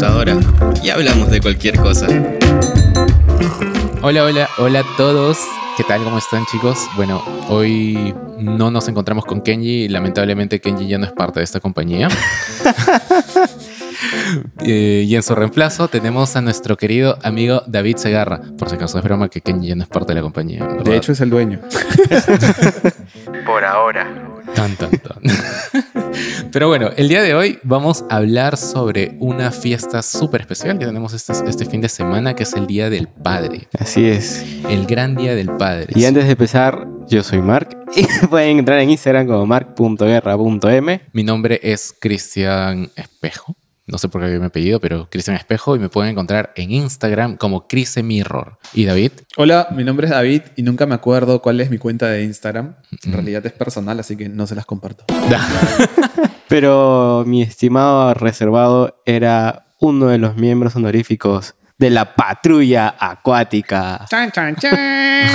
computadora 0.00 0.40
y 0.82 0.88
hablamos 0.88 1.30
de 1.30 1.40
cualquier 1.40 1.76
cosa. 1.76 2.06
Hola, 4.00 4.24
hola, 4.24 4.48
hola 4.56 4.80
a 4.80 4.96
todos. 4.96 5.38
¿Qué 5.76 5.84
tal? 5.84 6.02
¿Cómo 6.02 6.16
están 6.16 6.46
chicos? 6.46 6.88
Bueno, 6.96 7.22
hoy 7.50 8.14
no 8.38 8.70
nos 8.70 8.88
encontramos 8.88 9.26
con 9.26 9.42
Kenji. 9.42 9.88
Lamentablemente 9.88 10.58
Kenji 10.58 10.88
ya 10.88 10.96
no 10.96 11.04
es 11.04 11.12
parte 11.12 11.40
de 11.40 11.44
esta 11.44 11.60
compañía. 11.60 12.08
Eh, 14.60 15.04
y 15.06 15.14
en 15.14 15.22
su 15.22 15.34
reemplazo 15.34 15.88
tenemos 15.88 16.34
a 16.34 16.40
nuestro 16.40 16.76
querido 16.76 17.18
amigo 17.22 17.62
David 17.66 17.96
Segarra. 17.96 18.40
Por 18.58 18.70
si 18.70 18.76
acaso 18.76 18.96
es 18.98 19.04
broma 19.04 19.28
que 19.28 19.42
Kenji 19.42 19.68
ya 19.68 19.74
no 19.74 19.82
es 19.82 19.88
parte 19.88 20.08
de 20.08 20.14
la 20.14 20.22
compañía. 20.22 20.64
¿verdad? 20.64 20.84
De 20.84 20.96
hecho, 20.96 21.12
es 21.12 21.20
el 21.20 21.28
dueño. 21.28 21.60
Por 23.46 23.64
ahora. 23.64 24.08
Tan, 24.54 24.74
tan, 24.76 24.90
tan. 24.90 25.22
Pero 26.52 26.66
bueno, 26.66 26.90
el 26.96 27.08
día 27.08 27.22
de 27.22 27.34
hoy 27.34 27.58
vamos 27.62 28.04
a 28.10 28.16
hablar 28.16 28.56
sobre 28.56 29.16
una 29.20 29.52
fiesta 29.52 30.02
súper 30.02 30.40
especial 30.40 30.78
que 30.78 30.86
tenemos 30.86 31.12
este, 31.12 31.32
este 31.48 31.64
fin 31.64 31.80
de 31.80 31.88
semana, 31.88 32.34
que 32.34 32.42
es 32.42 32.52
el 32.54 32.66
Día 32.66 32.90
del 32.90 33.06
Padre. 33.06 33.68
Así 33.78 34.08
es. 34.08 34.44
El 34.68 34.86
gran 34.86 35.14
Día 35.14 35.36
del 35.36 35.48
Padre. 35.50 35.86
Y 35.94 36.04
antes 36.06 36.24
de 36.24 36.32
empezar, 36.32 36.88
yo 37.08 37.22
soy 37.22 37.40
Mark. 37.40 37.76
Y 37.96 38.04
pueden 38.26 38.58
entrar 38.58 38.78
en 38.80 38.90
Instagram 38.90 39.26
como 39.26 39.46
mark.guerra.m. 39.46 41.00
Mi 41.12 41.22
nombre 41.24 41.58
es 41.62 41.94
Cristian 42.00 42.90
Espejo. 42.96 43.56
No 43.86 43.98
sé 43.98 44.08
por 44.08 44.20
qué 44.24 44.38
mi 44.38 44.46
apellido, 44.46 44.78
pero 44.80 45.08
Cristian 45.10 45.36
Espejo. 45.36 45.74
Y 45.74 45.80
me 45.80 45.88
pueden 45.88 46.12
encontrar 46.12 46.52
en 46.56 46.70
Instagram 46.70 47.36
como 47.36 47.66
Crise 47.66 48.02
Mirror. 48.04 48.58
¿Y 48.72 48.84
David? 48.84 49.12
Hola, 49.36 49.68
mi 49.74 49.82
nombre 49.82 50.06
es 50.06 50.12
David 50.12 50.42
y 50.56 50.62
nunca 50.62 50.86
me 50.86 50.94
acuerdo 50.94 51.42
cuál 51.42 51.60
es 51.60 51.70
mi 51.70 51.78
cuenta 51.78 52.08
de 52.08 52.22
Instagram. 52.22 52.76
En 53.04 53.10
Mm. 53.10 53.14
realidad 53.14 53.46
es 53.46 53.52
personal, 53.52 53.98
así 53.98 54.16
que 54.16 54.28
no 54.28 54.46
se 54.46 54.54
las 54.54 54.66
comparto. 54.66 55.04
Pero 56.50 57.24
mi 57.26 57.40
estimado 57.42 58.12
reservado 58.12 59.00
era 59.06 59.66
uno 59.80 60.08
de 60.08 60.18
los 60.18 60.36
miembros 60.36 60.76
honoríficos 60.76 61.54
de 61.78 61.88
la 61.90 62.14
patrulla 62.14 62.94
acuática. 62.98 64.04
Chan, 64.10 64.30
chan, 64.32 64.56
chan. 64.56 64.76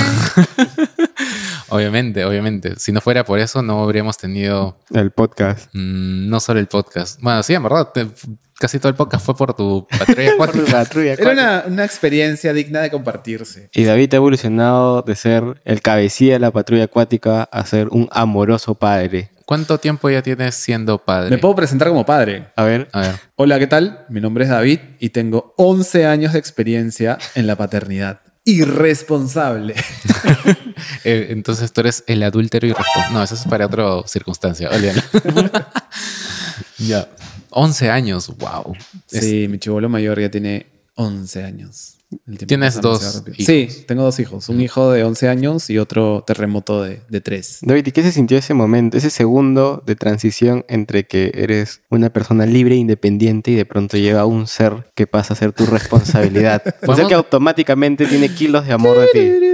Obviamente, 1.68 2.24
obviamente. 2.24 2.74
Si 2.76 2.92
no 2.92 3.00
fuera 3.00 3.24
por 3.24 3.40
eso, 3.40 3.60
no 3.62 3.82
habríamos 3.82 4.16
tenido 4.18 4.78
El 4.94 5.10
podcast. 5.10 5.68
mm, 5.72 6.28
no 6.28 6.38
solo 6.38 6.60
el 6.60 6.68
podcast. 6.68 7.20
Bueno, 7.20 7.42
sí, 7.42 7.54
en 7.54 7.62
verdad, 7.64 7.88
te- 7.92 8.06
casi 8.60 8.78
todo 8.78 8.88
el 8.90 8.94
podcast 8.94 9.26
fue 9.26 9.36
por 9.36 9.54
tu 9.54 9.88
patrulla 9.98 10.30
acuática. 10.34 10.64
patrulla 10.70 11.12
Era 11.14 11.30
una, 11.32 11.64
una 11.66 11.84
experiencia 11.84 12.52
digna 12.52 12.80
de 12.80 12.90
compartirse. 12.92 13.68
Y 13.74 13.82
David 13.82 14.14
ha 14.14 14.16
evolucionado 14.16 15.02
de 15.02 15.16
ser 15.16 15.60
el 15.64 15.82
cabecilla 15.82 16.34
de 16.34 16.38
la 16.40 16.52
patrulla 16.52 16.84
acuática 16.84 17.42
a 17.44 17.66
ser 17.66 17.88
un 17.88 18.08
amoroso 18.12 18.76
padre. 18.76 19.30
¿Cuánto 19.46 19.78
tiempo 19.78 20.10
ya 20.10 20.22
tienes 20.22 20.56
siendo 20.56 20.98
padre? 20.98 21.30
Me 21.30 21.38
puedo 21.38 21.54
presentar 21.54 21.86
como 21.88 22.04
padre. 22.04 22.48
A 22.56 22.64
ver, 22.64 22.88
A 22.92 23.00
ver. 23.02 23.14
Hola, 23.36 23.60
¿qué 23.60 23.68
tal? 23.68 24.04
Mi 24.08 24.20
nombre 24.20 24.42
es 24.42 24.50
David 24.50 24.80
y 24.98 25.10
tengo 25.10 25.54
11 25.56 26.04
años 26.04 26.32
de 26.32 26.40
experiencia 26.40 27.16
en 27.36 27.46
la 27.46 27.54
paternidad. 27.54 28.20
Irresponsable. 28.44 29.74
Eh, 31.04 31.28
entonces 31.30 31.72
tú 31.72 31.80
eres 31.80 32.04
el 32.06 32.22
adúltero 32.22 32.66
y 32.66 32.74
No, 33.12 33.22
eso 33.22 33.34
es 33.34 33.44
para 33.44 33.66
otra 33.66 33.84
circunstancia. 34.06 34.68
Olvídalo. 34.70 35.00
ya. 36.78 37.08
11 37.50 37.90
años, 37.90 38.36
wow. 38.36 38.74
Es- 39.10 39.24
Sí, 39.24 39.46
mi 39.48 39.58
chivolo 39.58 39.88
mayor 39.88 40.20
ya 40.20 40.30
tiene 40.30 40.66
11 40.96 41.44
años. 41.44 41.92
¿Tienes 42.46 42.80
dos 42.80 43.02
hijos? 43.26 43.46
Sí, 43.46 43.68
tengo 43.86 44.02
dos 44.04 44.18
hijos. 44.20 44.48
Un 44.48 44.60
hijo 44.60 44.92
de 44.92 45.02
11 45.02 45.28
años 45.28 45.70
y 45.70 45.78
otro 45.78 46.22
terremoto 46.26 46.82
de, 46.82 47.00
de 47.08 47.20
3. 47.20 47.58
David, 47.62 47.86
¿y 47.88 47.90
qué 47.92 48.02
se 48.02 48.12
sintió 48.12 48.38
ese 48.38 48.54
momento, 48.54 48.96
ese 48.96 49.10
segundo 49.10 49.82
de 49.84 49.96
transición 49.96 50.64
entre 50.68 51.04
que 51.06 51.32
eres 51.34 51.80
una 51.90 52.10
persona 52.12 52.46
libre 52.46 52.76
e 52.76 52.78
independiente 52.78 53.50
y 53.50 53.54
de 53.56 53.64
pronto 53.66 53.96
llega 53.96 54.24
un 54.24 54.46
ser 54.46 54.90
que 54.94 55.06
pasa 55.08 55.34
a 55.34 55.36
ser 55.36 55.52
tu 55.52 55.66
responsabilidad? 55.66 56.62
sea 56.64 56.74
Podemos- 56.80 57.08
que 57.08 57.14
automáticamente 57.14 58.06
tiene 58.06 58.32
kilos 58.32 58.66
de 58.66 58.72
amor 58.72 58.98
de 58.98 59.06
ti. 59.08 59.46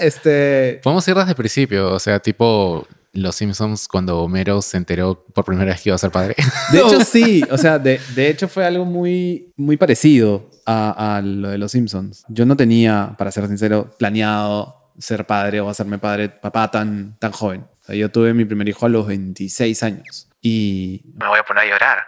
Este, 0.00 0.80
Podemos 0.82 1.06
ir 1.06 1.14
desde 1.14 1.30
el 1.30 1.36
principio, 1.36 1.92
o 1.92 1.98
sea, 2.00 2.18
tipo 2.18 2.86
Los 3.14 3.36
Simpsons 3.36 3.88
cuando 3.88 4.20
Homero 4.20 4.60
se 4.60 4.76
enteró 4.76 5.24
por 5.32 5.44
primera 5.44 5.72
vez 5.72 5.80
que 5.80 5.88
iba 5.88 5.94
a 5.94 5.98
ser 5.98 6.10
padre. 6.10 6.34
De 6.72 6.80
hecho, 6.80 7.00
sí. 7.00 7.42
O 7.50 7.56
sea, 7.56 7.78
de, 7.78 8.00
de 8.14 8.28
hecho 8.28 8.48
fue 8.48 8.66
algo 8.66 8.84
muy, 8.84 9.52
muy 9.56 9.76
parecido 9.76 10.50
a, 10.66 11.16
a 11.16 11.22
lo 11.22 11.48
de 11.48 11.58
los 11.58 11.72
Simpsons. 11.72 12.24
Yo 12.28 12.44
no 12.44 12.56
tenía, 12.56 13.14
para 13.16 13.30
ser 13.30 13.46
sincero, 13.46 13.90
planeado 13.98 14.84
ser 14.98 15.26
padre 15.26 15.60
o 15.60 15.68
hacerme 15.68 15.98
padre, 15.98 16.28
papá 16.28 16.70
tan, 16.70 17.16
tan 17.18 17.32
joven. 17.32 17.62
O 17.82 17.84
sea, 17.86 17.94
yo 17.96 18.10
tuve 18.10 18.34
mi 18.34 18.44
primer 18.44 18.68
hijo 18.68 18.86
a 18.86 18.88
los 18.88 19.06
26 19.06 19.82
años. 19.82 20.28
Y 20.46 21.00
Me 21.14 21.26
voy 21.26 21.38
a 21.38 21.42
poner 21.42 21.64
a 21.64 21.66
llorar. 21.66 21.98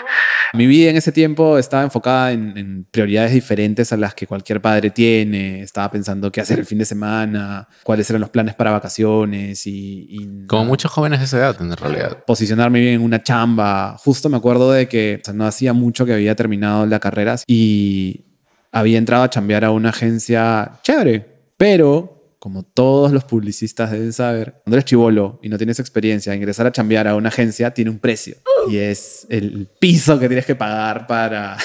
mi 0.54 0.66
vida 0.66 0.88
en 0.88 0.96
ese 0.96 1.12
tiempo 1.12 1.58
estaba 1.58 1.82
enfocada 1.82 2.32
en, 2.32 2.56
en 2.56 2.84
prioridades 2.90 3.32
diferentes 3.32 3.92
a 3.92 3.98
las 3.98 4.14
que 4.14 4.26
cualquier 4.26 4.62
padre 4.62 4.88
tiene. 4.88 5.60
Estaba 5.60 5.90
pensando 5.90 6.32
qué 6.32 6.40
hacer 6.40 6.58
el 6.58 6.64
fin 6.64 6.78
de 6.78 6.86
semana, 6.86 7.68
cuáles 7.82 8.08
eran 8.08 8.22
los 8.22 8.30
planes 8.30 8.54
para 8.54 8.70
vacaciones 8.70 9.66
y... 9.66 10.06
y 10.08 10.46
Como 10.46 10.64
muchos 10.64 10.90
jóvenes 10.90 11.18
de 11.18 11.26
esa 11.26 11.36
edad, 11.36 11.56
en 11.60 11.76
realidad. 11.76 12.24
posicionarme 12.26 12.80
bien 12.80 12.94
en 12.94 13.02
una 13.02 13.22
chamba. 13.22 13.98
Justo 13.98 14.30
me 14.30 14.38
acuerdo 14.38 14.72
de 14.72 14.88
que 14.88 15.18
o 15.20 15.24
sea, 15.26 15.34
no 15.34 15.44
hacía 15.44 15.74
mucho 15.74 16.06
que 16.06 16.14
había 16.14 16.34
terminado 16.34 16.86
la 16.86 16.98
carrera 16.98 17.36
y 17.46 18.24
había 18.72 18.96
entrado 18.96 19.24
a 19.24 19.28
chambear 19.28 19.66
a 19.66 19.70
una 19.70 19.90
agencia 19.90 20.80
chévere, 20.82 21.26
pero 21.58 22.21
como 22.42 22.64
todos 22.64 23.12
los 23.12 23.22
publicistas 23.22 23.92
deben 23.92 24.12
saber, 24.12 24.54
cuando 24.64 24.74
eres 24.74 24.84
chivolo 24.84 25.38
y 25.44 25.48
no 25.48 25.58
tienes 25.58 25.78
experiencia, 25.78 26.34
ingresar 26.34 26.66
a 26.66 26.72
chambear 26.72 27.06
a 27.06 27.14
una 27.14 27.28
agencia 27.28 27.72
tiene 27.72 27.88
un 27.88 28.00
precio 28.00 28.34
y 28.68 28.78
es 28.78 29.28
el 29.30 29.68
piso 29.78 30.18
que 30.18 30.26
tienes 30.26 30.44
que 30.44 30.56
pagar 30.56 31.06
para, 31.06 31.56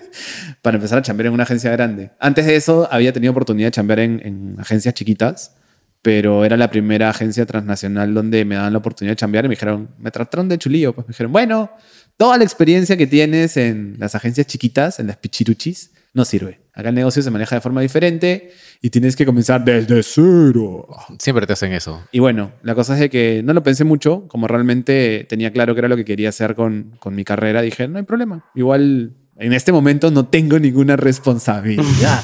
para 0.62 0.78
empezar 0.78 0.98
a 0.98 1.02
chambear 1.02 1.28
en 1.28 1.32
una 1.34 1.44
agencia 1.44 1.70
grande. 1.70 2.10
Antes 2.18 2.44
de 2.44 2.56
eso 2.56 2.88
había 2.90 3.12
tenido 3.12 3.30
oportunidad 3.30 3.68
de 3.68 3.70
chambear 3.70 4.00
en, 4.00 4.20
en 4.24 4.56
agencias 4.58 4.94
chiquitas, 4.94 5.54
pero 6.02 6.44
era 6.44 6.56
la 6.56 6.70
primera 6.70 7.08
agencia 7.08 7.46
transnacional 7.46 8.12
donde 8.12 8.44
me 8.44 8.56
daban 8.56 8.72
la 8.72 8.80
oportunidad 8.80 9.12
de 9.12 9.18
chambear 9.18 9.44
y 9.44 9.48
me 9.48 9.54
dijeron, 9.54 9.90
me 9.96 10.10
trataron 10.10 10.48
de 10.48 10.58
chulillo, 10.58 10.92
pues 10.92 11.06
me 11.06 11.12
dijeron, 11.12 11.30
bueno, 11.30 11.70
toda 12.16 12.36
la 12.36 12.42
experiencia 12.42 12.96
que 12.96 13.06
tienes 13.06 13.56
en 13.56 13.94
las 14.00 14.16
agencias 14.16 14.48
chiquitas, 14.48 14.98
en 14.98 15.06
las 15.06 15.18
pichiruchis, 15.18 15.92
no 16.14 16.24
sirve. 16.24 16.65
Acá 16.76 16.90
el 16.90 16.94
negocio 16.94 17.22
se 17.22 17.30
maneja 17.30 17.56
de 17.56 17.62
forma 17.62 17.80
diferente 17.80 18.50
y 18.82 18.90
tienes 18.90 19.16
que 19.16 19.24
comenzar 19.24 19.64
desde 19.64 20.02
cero. 20.02 20.86
Siempre 21.18 21.46
te 21.46 21.54
hacen 21.54 21.72
eso. 21.72 22.02
Y 22.12 22.18
bueno, 22.18 22.52
la 22.62 22.74
cosa 22.74 22.92
es 22.92 23.00
de 23.00 23.08
que 23.08 23.40
no 23.42 23.54
lo 23.54 23.62
pensé 23.62 23.84
mucho, 23.84 24.28
como 24.28 24.46
realmente 24.46 25.24
tenía 25.26 25.50
claro 25.52 25.74
que 25.74 25.78
era 25.78 25.88
lo 25.88 25.96
que 25.96 26.04
quería 26.04 26.28
hacer 26.28 26.54
con, 26.54 26.92
con 26.98 27.14
mi 27.14 27.24
carrera, 27.24 27.62
dije, 27.62 27.88
no 27.88 27.96
hay 27.96 28.04
problema. 28.04 28.44
Igual 28.54 29.14
en 29.38 29.54
este 29.54 29.72
momento 29.72 30.10
no 30.10 30.26
tengo 30.26 30.58
ninguna 30.58 30.96
responsabilidad. 30.96 32.22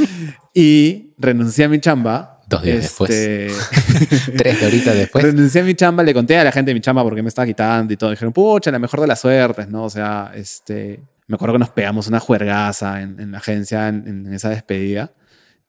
y 0.54 1.14
renuncié 1.16 1.64
a 1.64 1.68
mi 1.70 1.80
chamba. 1.80 2.42
Dos 2.46 2.62
días 2.62 2.82
después. 2.82 3.08
después. 3.08 4.32
Tres 4.36 4.62
horitas 4.62 4.94
después. 4.94 5.24
Renuncié 5.24 5.62
a 5.62 5.64
mi 5.64 5.74
chamba, 5.74 6.02
le 6.02 6.12
conté 6.12 6.36
a 6.36 6.44
la 6.44 6.52
gente 6.52 6.72
de 6.72 6.74
mi 6.74 6.82
chamba 6.82 7.02
porque 7.02 7.22
me 7.22 7.28
estaba 7.28 7.46
quitando 7.46 7.94
y 7.94 7.96
todo. 7.96 8.10
Dijeron, 8.10 8.34
pucha, 8.34 8.70
la 8.70 8.78
mejor 8.78 9.00
de 9.00 9.06
las 9.06 9.18
suertes, 9.18 9.66
¿no? 9.68 9.84
O 9.84 9.90
sea, 9.90 10.30
este, 10.34 11.00
me 11.26 11.36
acuerdo 11.36 11.54
que 11.54 11.58
nos 11.60 11.70
pegamos 11.70 12.06
una 12.08 12.20
juergaza 12.20 13.00
en, 13.02 13.18
en 13.20 13.32
la 13.32 13.38
agencia 13.38 13.88
en, 13.88 14.06
en 14.26 14.32
esa 14.34 14.50
despedida. 14.50 15.12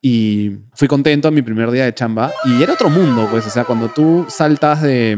Y 0.01 0.51
fui 0.73 0.87
contento 0.87 1.29
en 1.29 1.33
mi 1.33 1.41
primer 1.41 1.71
día 1.71 1.85
de 1.85 1.93
chamba. 1.93 2.31
Y 2.45 2.61
era 2.61 2.73
otro 2.73 2.89
mundo, 2.89 3.27
pues. 3.31 3.47
O 3.47 3.49
sea, 3.49 3.63
cuando 3.63 3.89
tú 3.89 4.25
saltas 4.29 4.81
de, 4.81 5.17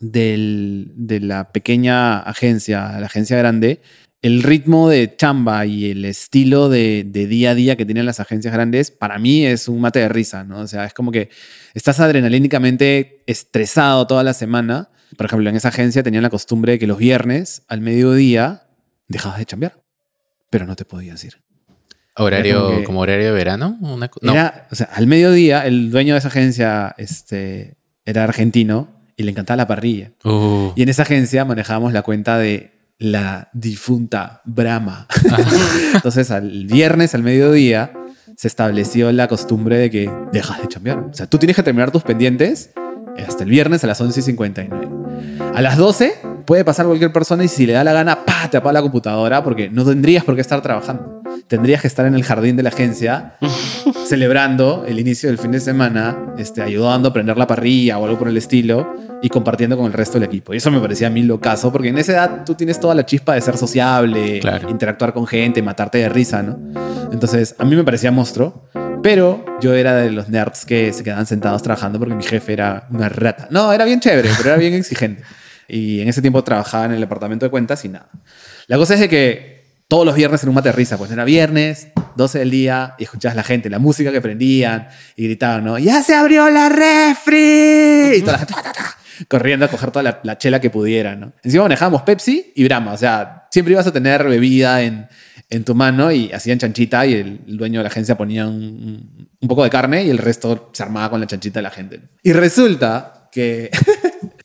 del- 0.00 0.92
de 0.94 1.20
la 1.20 1.52
pequeña 1.52 2.20
agencia 2.20 2.96
a 2.96 3.00
la 3.00 3.06
agencia 3.06 3.36
grande, 3.36 3.82
el 4.22 4.42
ritmo 4.42 4.88
de 4.88 5.14
chamba 5.16 5.66
y 5.66 5.90
el 5.90 6.06
estilo 6.06 6.70
de, 6.70 7.04
de 7.06 7.26
día 7.26 7.50
a 7.50 7.54
día 7.54 7.76
que 7.76 7.84
tienen 7.84 8.06
las 8.06 8.20
agencias 8.20 8.54
grandes, 8.54 8.90
para 8.90 9.18
mí 9.18 9.44
es 9.44 9.68
un 9.68 9.82
mate 9.82 9.98
de 9.98 10.08
risa, 10.08 10.44
¿no? 10.44 10.60
O 10.60 10.66
sea, 10.66 10.86
es 10.86 10.94
como 10.94 11.12
que 11.12 11.28
estás 11.74 12.00
adrenalínicamente 12.00 13.22
estresado 13.26 14.06
toda 14.06 14.22
la 14.22 14.32
semana. 14.32 14.88
Por 15.18 15.26
ejemplo, 15.26 15.50
en 15.50 15.56
esa 15.56 15.68
agencia 15.68 16.02
tenían 16.02 16.22
la 16.22 16.30
costumbre 16.30 16.72
de 16.72 16.78
que 16.78 16.86
los 16.86 16.96
viernes 16.96 17.64
al 17.68 17.82
mediodía 17.82 18.62
dejabas 19.08 19.38
de 19.38 19.46
chambear, 19.46 19.80
pero 20.50 20.66
no 20.66 20.76
te 20.76 20.84
podías 20.84 21.22
ir. 21.24 21.40
Horario, 22.16 22.66
Como 22.66 22.78
que- 22.78 22.84
como 22.84 23.00
horario 23.00 23.26
de 23.26 23.32
verano. 23.32 23.76
Una 23.80 24.08
no. 24.22 24.32
Era, 24.32 24.68
o 24.70 24.74
sea, 24.74 24.88
al 24.94 25.06
mediodía, 25.06 25.66
el 25.66 25.90
dueño 25.90 26.14
de 26.14 26.18
esa 26.18 26.28
agencia 26.28 26.94
este, 26.96 27.76
era 28.04 28.22
argentino 28.24 28.88
y 29.16 29.24
le 29.24 29.32
encantaba 29.32 29.56
la 29.56 29.66
parrilla. 29.66 30.12
Uh, 30.24 30.72
Y 30.76 30.82
en 30.82 30.88
esa 30.88 31.02
agencia 31.02 31.44
manejábamos 31.44 31.92
la 31.92 32.02
cuenta 32.02 32.38
de 32.38 32.70
la 32.98 33.48
difunta 33.52 34.42
Brahma. 34.44 35.08
Entonces, 35.94 36.30
al 36.30 36.66
viernes, 36.66 37.14
al 37.16 37.22
mediodía, 37.24 37.92
se 38.36 38.46
estableció 38.48 39.10
la 39.10 39.26
costumbre 39.26 39.76
de 39.78 39.90
que 39.90 40.10
dejas 40.32 40.60
de 40.62 40.68
chambear. 40.68 40.98
O 40.98 41.14
sea, 41.14 41.26
tú 41.26 41.38
tienes 41.38 41.56
que 41.56 41.62
terminar 41.64 41.90
tus 41.90 42.02
pendientes 42.04 42.70
hasta 43.26 43.42
el 43.42 43.50
viernes 43.50 43.82
a 43.82 43.88
las 43.88 44.00
11 44.00 44.20
y 44.20 44.22
59. 44.22 44.88
A 45.54 45.60
las 45.62 45.76
12 45.76 46.14
puede 46.44 46.64
pasar 46.64 46.86
cualquier 46.86 47.12
persona 47.12 47.44
y 47.44 47.48
si 47.48 47.66
le 47.66 47.72
da 47.74 47.84
la 47.84 47.92
gana, 47.92 48.24
¡pa! 48.24 48.48
te 48.50 48.56
apaga 48.58 48.74
la 48.74 48.82
computadora 48.82 49.42
porque 49.42 49.68
no 49.70 49.84
tendrías 49.84 50.24
por 50.24 50.34
qué 50.34 50.40
estar 50.40 50.60
trabajando. 50.62 51.22
Tendrías 51.48 51.80
que 51.80 51.88
estar 51.88 52.06
en 52.06 52.14
el 52.14 52.22
jardín 52.24 52.56
de 52.56 52.62
la 52.62 52.68
agencia 52.70 53.34
celebrando 54.06 54.84
el 54.86 54.98
inicio 54.98 55.28
del 55.28 55.38
fin 55.38 55.50
de 55.52 55.60
semana, 55.60 56.16
este, 56.38 56.62
ayudando 56.62 57.08
a 57.08 57.12
prender 57.12 57.36
la 57.36 57.46
parrilla 57.46 57.98
o 57.98 58.04
algo 58.04 58.18
por 58.18 58.28
el 58.28 58.36
estilo. 58.36 58.94
y 59.22 59.28
compartiendo 59.30 59.78
con 59.78 59.86
el 59.86 59.94
resto 59.94 60.18
del 60.18 60.24
equipo. 60.28 60.52
Y 60.52 60.58
eso 60.58 60.70
me 60.70 60.78
parecía 60.80 61.06
a 61.06 61.10
mí 61.10 61.22
locazo, 61.22 61.72
porque 61.72 61.88
en 61.88 61.96
esa 61.96 62.12
edad 62.12 62.44
tú 62.44 62.54
tienes 62.56 62.78
toda 62.78 62.94
la 62.94 63.06
chispa 63.06 63.32
de 63.34 63.40
ser 63.40 63.56
sociable, 63.56 64.38
Claro. 64.40 64.68
interactuar 64.68 65.14
con 65.14 65.26
gente, 65.26 65.62
matarte 65.62 65.96
de 65.96 66.10
risa, 66.10 66.42
¿no? 66.42 66.58
Entonces, 67.10 67.54
a 67.58 67.64
mí 67.64 67.74
me 67.74 67.84
parecía 67.84 68.10
monstruo, 68.12 68.68
pero 69.02 69.42
yo 69.62 69.72
era 69.72 69.94
de 69.96 70.10
los 70.10 70.28
nerds 70.28 70.66
que 70.66 70.92
se 70.92 71.02
quedaban 71.02 71.24
sentados 71.24 71.62
trabajando 71.62 71.98
porque 71.98 72.14
mi 72.14 72.22
jefe 72.22 72.52
era 72.52 72.86
una 72.90 73.08
rata. 73.08 73.48
No, 73.50 73.72
era 73.72 73.86
bien 73.86 73.98
chévere, 74.00 74.28
pero 74.36 74.50
era 74.50 74.58
bien 74.58 74.74
exigente. 74.82 75.22
Y 75.68 76.00
en 76.00 76.08
ese 76.08 76.20
tiempo 76.20 76.42
trabajaba 76.44 76.86
en 76.86 76.92
el 76.92 77.00
departamento 77.00 77.46
de 77.46 77.50
cuentas 77.50 77.84
y 77.84 77.88
nada. 77.88 78.08
La 78.66 78.76
cosa 78.76 78.94
es 78.94 79.00
de 79.00 79.08
que 79.08 79.64
todos 79.88 80.06
los 80.06 80.14
viernes 80.14 80.42
en 80.42 80.48
un 80.48 80.54
mate 80.54 80.72
risa, 80.72 80.98
pues 80.98 81.10
era 81.10 81.24
viernes, 81.24 81.88
12 82.16 82.38
del 82.38 82.50
día, 82.50 82.94
y 82.98 83.04
escuchabas 83.04 83.36
la 83.36 83.42
gente, 83.42 83.70
la 83.70 83.78
música 83.78 84.12
que 84.12 84.20
prendían 84.20 84.88
y 85.16 85.24
gritaban, 85.24 85.64
¿no? 85.64 85.78
¡Ya 85.78 86.02
se 86.02 86.14
abrió 86.14 86.48
la 86.50 86.68
refri! 86.68 88.16
Y 88.16 88.20
toda 88.20 88.32
la 88.32 88.38
gente, 88.38 88.54
corriendo 89.28 89.66
a 89.66 89.68
coger 89.68 89.90
toda 89.90 90.02
la, 90.02 90.20
la 90.22 90.38
chela 90.38 90.60
que 90.60 90.70
pudiera, 90.70 91.14
¿no? 91.16 91.32
Encima 91.42 91.64
manejábamos 91.64 92.02
Pepsi 92.02 92.52
y 92.54 92.64
Brahma, 92.64 92.92
o 92.92 92.96
sea, 92.96 93.48
siempre 93.50 93.72
ibas 93.72 93.86
a 93.86 93.92
tener 93.92 94.24
bebida 94.24 94.82
en, 94.82 95.06
en 95.50 95.64
tu 95.64 95.74
mano 95.74 96.10
y 96.10 96.32
hacían 96.32 96.58
chanchita 96.58 97.06
y 97.06 97.14
el, 97.14 97.56
dueño 97.56 97.80
de 97.80 97.84
la 97.84 97.88
agencia 97.88 98.16
ponía 98.16 98.46
un 98.46 99.28
poco 99.46 99.62
de 99.62 99.70
carne 99.70 100.04
y 100.04 100.10
el 100.10 100.18
resto 100.18 100.70
se 100.72 100.82
armaba 100.82 101.10
con 101.10 101.20
la 101.20 101.26
chanchita 101.26 101.60
de 101.60 101.62
la 101.62 101.70
gente. 101.70 102.00
Y 102.22 102.32
resulta 102.32 103.28
que 103.30 103.70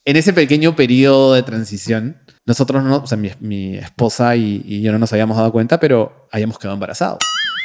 en 0.09 0.15
ese 0.17 0.33
pequeño 0.33 0.75
periodo 0.75 1.33
de 1.33 1.44
transición, 1.44 2.17
nosotros 2.45 2.83
no, 2.83 2.97
o 2.97 3.07
sea, 3.07 3.17
mi, 3.17 3.31
mi 3.39 3.75
esposa 3.77 4.35
y, 4.35 4.63
y 4.65 4.81
yo 4.81 4.91
no 4.91 5.00
nos 5.00 5.11
habíamos 5.13 5.38
dado 5.38 5.51
cuenta, 5.51 5.79
pero 5.79 6.27
habíamos 6.31 6.57
quedado 6.57 6.73
embarazados. 6.75 7.19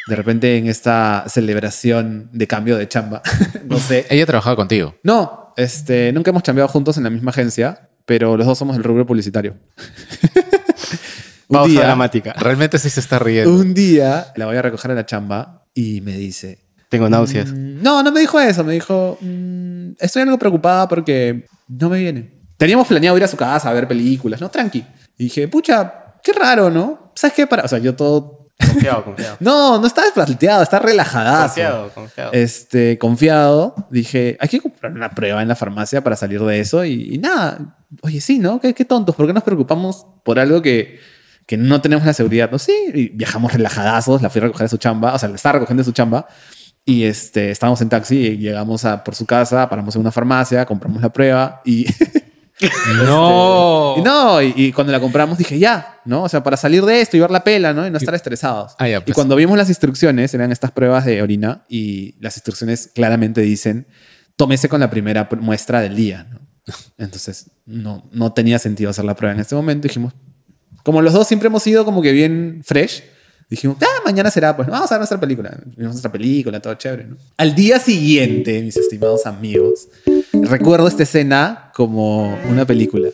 De 0.07 0.17
repente 0.17 0.59
en 0.59 0.67
esta 0.67 1.25
celebración 1.29 2.29
de 2.33 2.47
cambio 2.47 2.77
de 2.77 2.87
chamba, 2.89 3.23
no 3.67 3.79
sé, 3.79 4.07
Ella 4.11 4.27
trabajaba 4.27 4.57
contigo. 4.57 4.95
no, 5.03 5.53
este, 5.57 6.13
nunca 6.13 6.31
hemos 6.31 6.43
chambeado 6.43 6.69
juntos 6.69 6.97
en 6.99 7.05
la 7.05 7.11
misma 7.11 7.31
agencia, 7.31 7.89
pero 8.05 8.37
los 8.37 8.47
dos 8.47 8.59
somos 8.59 8.77
el 8.77 8.85
rubro 8.85 9.07
publicitario. 9.07 9.57
un, 11.49 11.55
Pausa 11.57 11.71
día, 11.71 11.81
dramática. 11.83 12.33
Realmente 12.35 12.79
sí 12.79 12.91
se 12.91 13.01
está 13.01 13.19
riendo. 13.19 13.55
un 13.55 13.73
día 13.75 14.27
la 14.37 14.47
voy 14.47 14.57
a 14.57 14.63
recoger 14.63 14.91
a 14.91 14.95
la 14.95 15.07
chamba 15.07 15.65
y 15.75 16.01
me 16.03 16.17
dice... 16.17 16.59
Tengo 16.89 17.09
náuseas. 17.09 17.51
"Mm, 17.51 17.83
No, 17.83 18.03
no 18.03 18.13
me 18.13 18.21
dijo 18.21 18.39
eso. 18.39 18.63
Me 18.63 18.75
dijo, 18.75 19.19
"Mm, 19.21 19.93
estoy 19.99 20.23
algo 20.23 20.39
preocupada 20.39 20.87
porque 20.87 21.45
no 21.67 21.89
me 21.89 21.99
viene. 21.99 22.34
Teníamos 22.57 22.87
planeado 22.87 23.17
ir 23.17 23.25
a 23.25 23.29
su 23.29 23.37
casa 23.37 23.69
a 23.69 23.73
ver 23.73 23.89
películas, 23.89 24.41
¿no? 24.41 24.49
Tranqui. 24.49 24.85
Y 25.19 25.25
dije, 25.25 25.49
pucha, 25.49 26.15
qué 26.23 26.33
raro, 26.33 26.71
¿no? 26.71 27.13
¿Sabes 27.15 27.35
qué? 27.35 27.47
Para... 27.47 27.65
O 27.65 27.69
sea, 27.69 27.79
yo 27.79 27.95
todo... 27.95 28.49
Confiado, 28.57 29.05
confiado. 29.05 29.37
No, 29.41 29.81
no 29.81 29.87
estaba 29.87 30.07
desplanteado, 30.07 30.63
está 30.63 30.79
relajadazo. 30.79 31.47
Confiado, 31.47 31.91
confiado. 31.91 32.33
este, 32.33 32.99
confiado, 32.99 33.75
dije, 33.91 34.37
hay 34.39 34.49
que 34.49 34.61
comprar 34.61 34.93
una 34.93 35.11
prueba 35.11 35.43
en 35.43 35.49
la 35.49 35.57
farmacia 35.57 36.05
para 36.05 36.15
salir 36.15 36.41
de 36.41 36.61
eso 36.61 36.85
y, 36.85 37.15
y 37.15 37.19
nada. 37.19 37.77
Oye, 38.03 38.21
sí, 38.21 38.39
¿no? 38.39 38.61
¿Qué, 38.61 38.73
qué 38.73 38.85
tontos, 38.85 39.17
¿por 39.17 39.27
qué 39.27 39.33
nos 39.33 39.43
preocupamos 39.43 40.07
por 40.25 40.39
algo 40.39 40.63
que, 40.63 41.01
que 41.47 41.57
no 41.57 41.81
tenemos 41.81 42.07
la 42.07 42.13
seguridad? 42.13 42.49
No, 42.51 42.61
sí, 42.61 42.73
y 42.95 43.09
viajamos 43.09 43.53
relajadazos, 43.53 44.23
la 44.23 44.31
fui 44.31 44.41
a 44.41 44.45
recoger 44.45 44.67
a 44.67 44.69
su 44.69 44.79
chamba, 44.79 45.15
o 45.15 45.19
sea, 45.19 45.29
la 45.29 45.35
estaba 45.35 45.55
recogiendo 45.55 45.81
de 45.81 45.85
su 45.87 45.93
chamba 45.93 46.29
y 46.85 47.05
este, 47.05 47.51
estábamos 47.51 47.81
en 47.81 47.89
taxi 47.89 48.19
y 48.19 48.37
llegamos 48.39 48.85
a, 48.85 49.03
por 49.03 49.17
su 49.17 49.27
casa, 49.27 49.69
paramos 49.69 49.97
en 49.97 50.01
una 50.01 50.13
farmacia, 50.13 50.65
compramos 50.65 51.03
la 51.03 51.13
prueba 51.13 51.61
y... 51.65 51.87
No. 53.05 53.95
y 53.99 54.03
no, 54.03 54.43
y, 54.43 54.53
y 54.57 54.73
cuando 54.73 54.93
la 54.93 55.01
compramos 55.01 55.39
dije, 55.39 55.59
ya, 55.59 56.01
¿no? 56.05 56.23
O 56.25 56.29
sea, 56.29 56.43
para 56.43 56.57
salir 56.57 56.85
de 56.85 57.01
esto 57.01 57.17
y 57.17 57.21
ver 57.21 57.31
la 57.31 57.43
pela, 57.45 57.73
¿no? 57.73 57.87
Y 57.87 57.91
no 57.91 57.99
estar 57.99 58.15
estresados. 58.15 58.75
Ah, 58.79 58.89
ya, 58.89 58.99
Y 58.99 59.01
pues. 59.01 59.15
cuando 59.15 59.37
vimos 59.37 59.57
las 59.57 59.69
instrucciones, 59.69 60.33
eran 60.35 60.53
estas 60.53 60.71
pruebas 60.71 61.05
de 61.05 61.23
orina 61.23 61.65
y 61.69 62.15
las 62.21 62.37
instrucciones 62.37 62.91
claramente 62.95 63.41
dicen, 63.41 63.87
tómese 64.37 64.69
con 64.69 64.81
la 64.81 64.91
primera 64.91 65.29
pr- 65.29 65.41
muestra 65.41 65.81
del 65.81 65.97
día, 65.97 66.27
¿no? 66.31 66.41
Entonces, 66.99 67.51
no, 67.67 68.09
no 68.13 68.33
tenía 68.33 68.59
sentido 68.59 68.91
hacer 68.91 69.05
la 69.05 69.17
prueba 69.17 69.35
en 69.35 69.41
este 69.41 69.55
momento. 69.55 69.89
Dijimos, 69.89 70.15
como 70.83 71.03
los 71.03 71.13
dos 71.13 71.27
siempre 71.27 71.49
hemos 71.49 71.63
sido 71.63 71.85
como 71.85 72.03
que 72.03 72.13
bien 72.13 72.63
fresh, 72.65 73.03
dijimos, 73.49 73.77
ah, 73.81 74.03
mañana 74.05 74.31
será, 74.31 74.57
pues 74.57 74.69
vamos 74.69 74.91
a 74.91 74.95
ver 74.95 75.01
nuestra 75.01 75.21
película. 75.21 75.57
Vimos 75.77 75.95
nuestra 75.95 76.11
película, 76.11 76.61
todo 76.61 76.75
chévere, 76.75 77.05
¿no? 77.05 77.17
Al 77.37 77.55
día 77.55 77.79
siguiente, 77.79 78.63
mis 78.63 78.77
estimados 78.77 79.27
amigos, 79.27 79.89
recuerdo 80.33 80.89
esta 80.89 81.03
escena 81.03 81.71
como 81.75 82.37
una 82.49 82.65
película. 82.65 83.09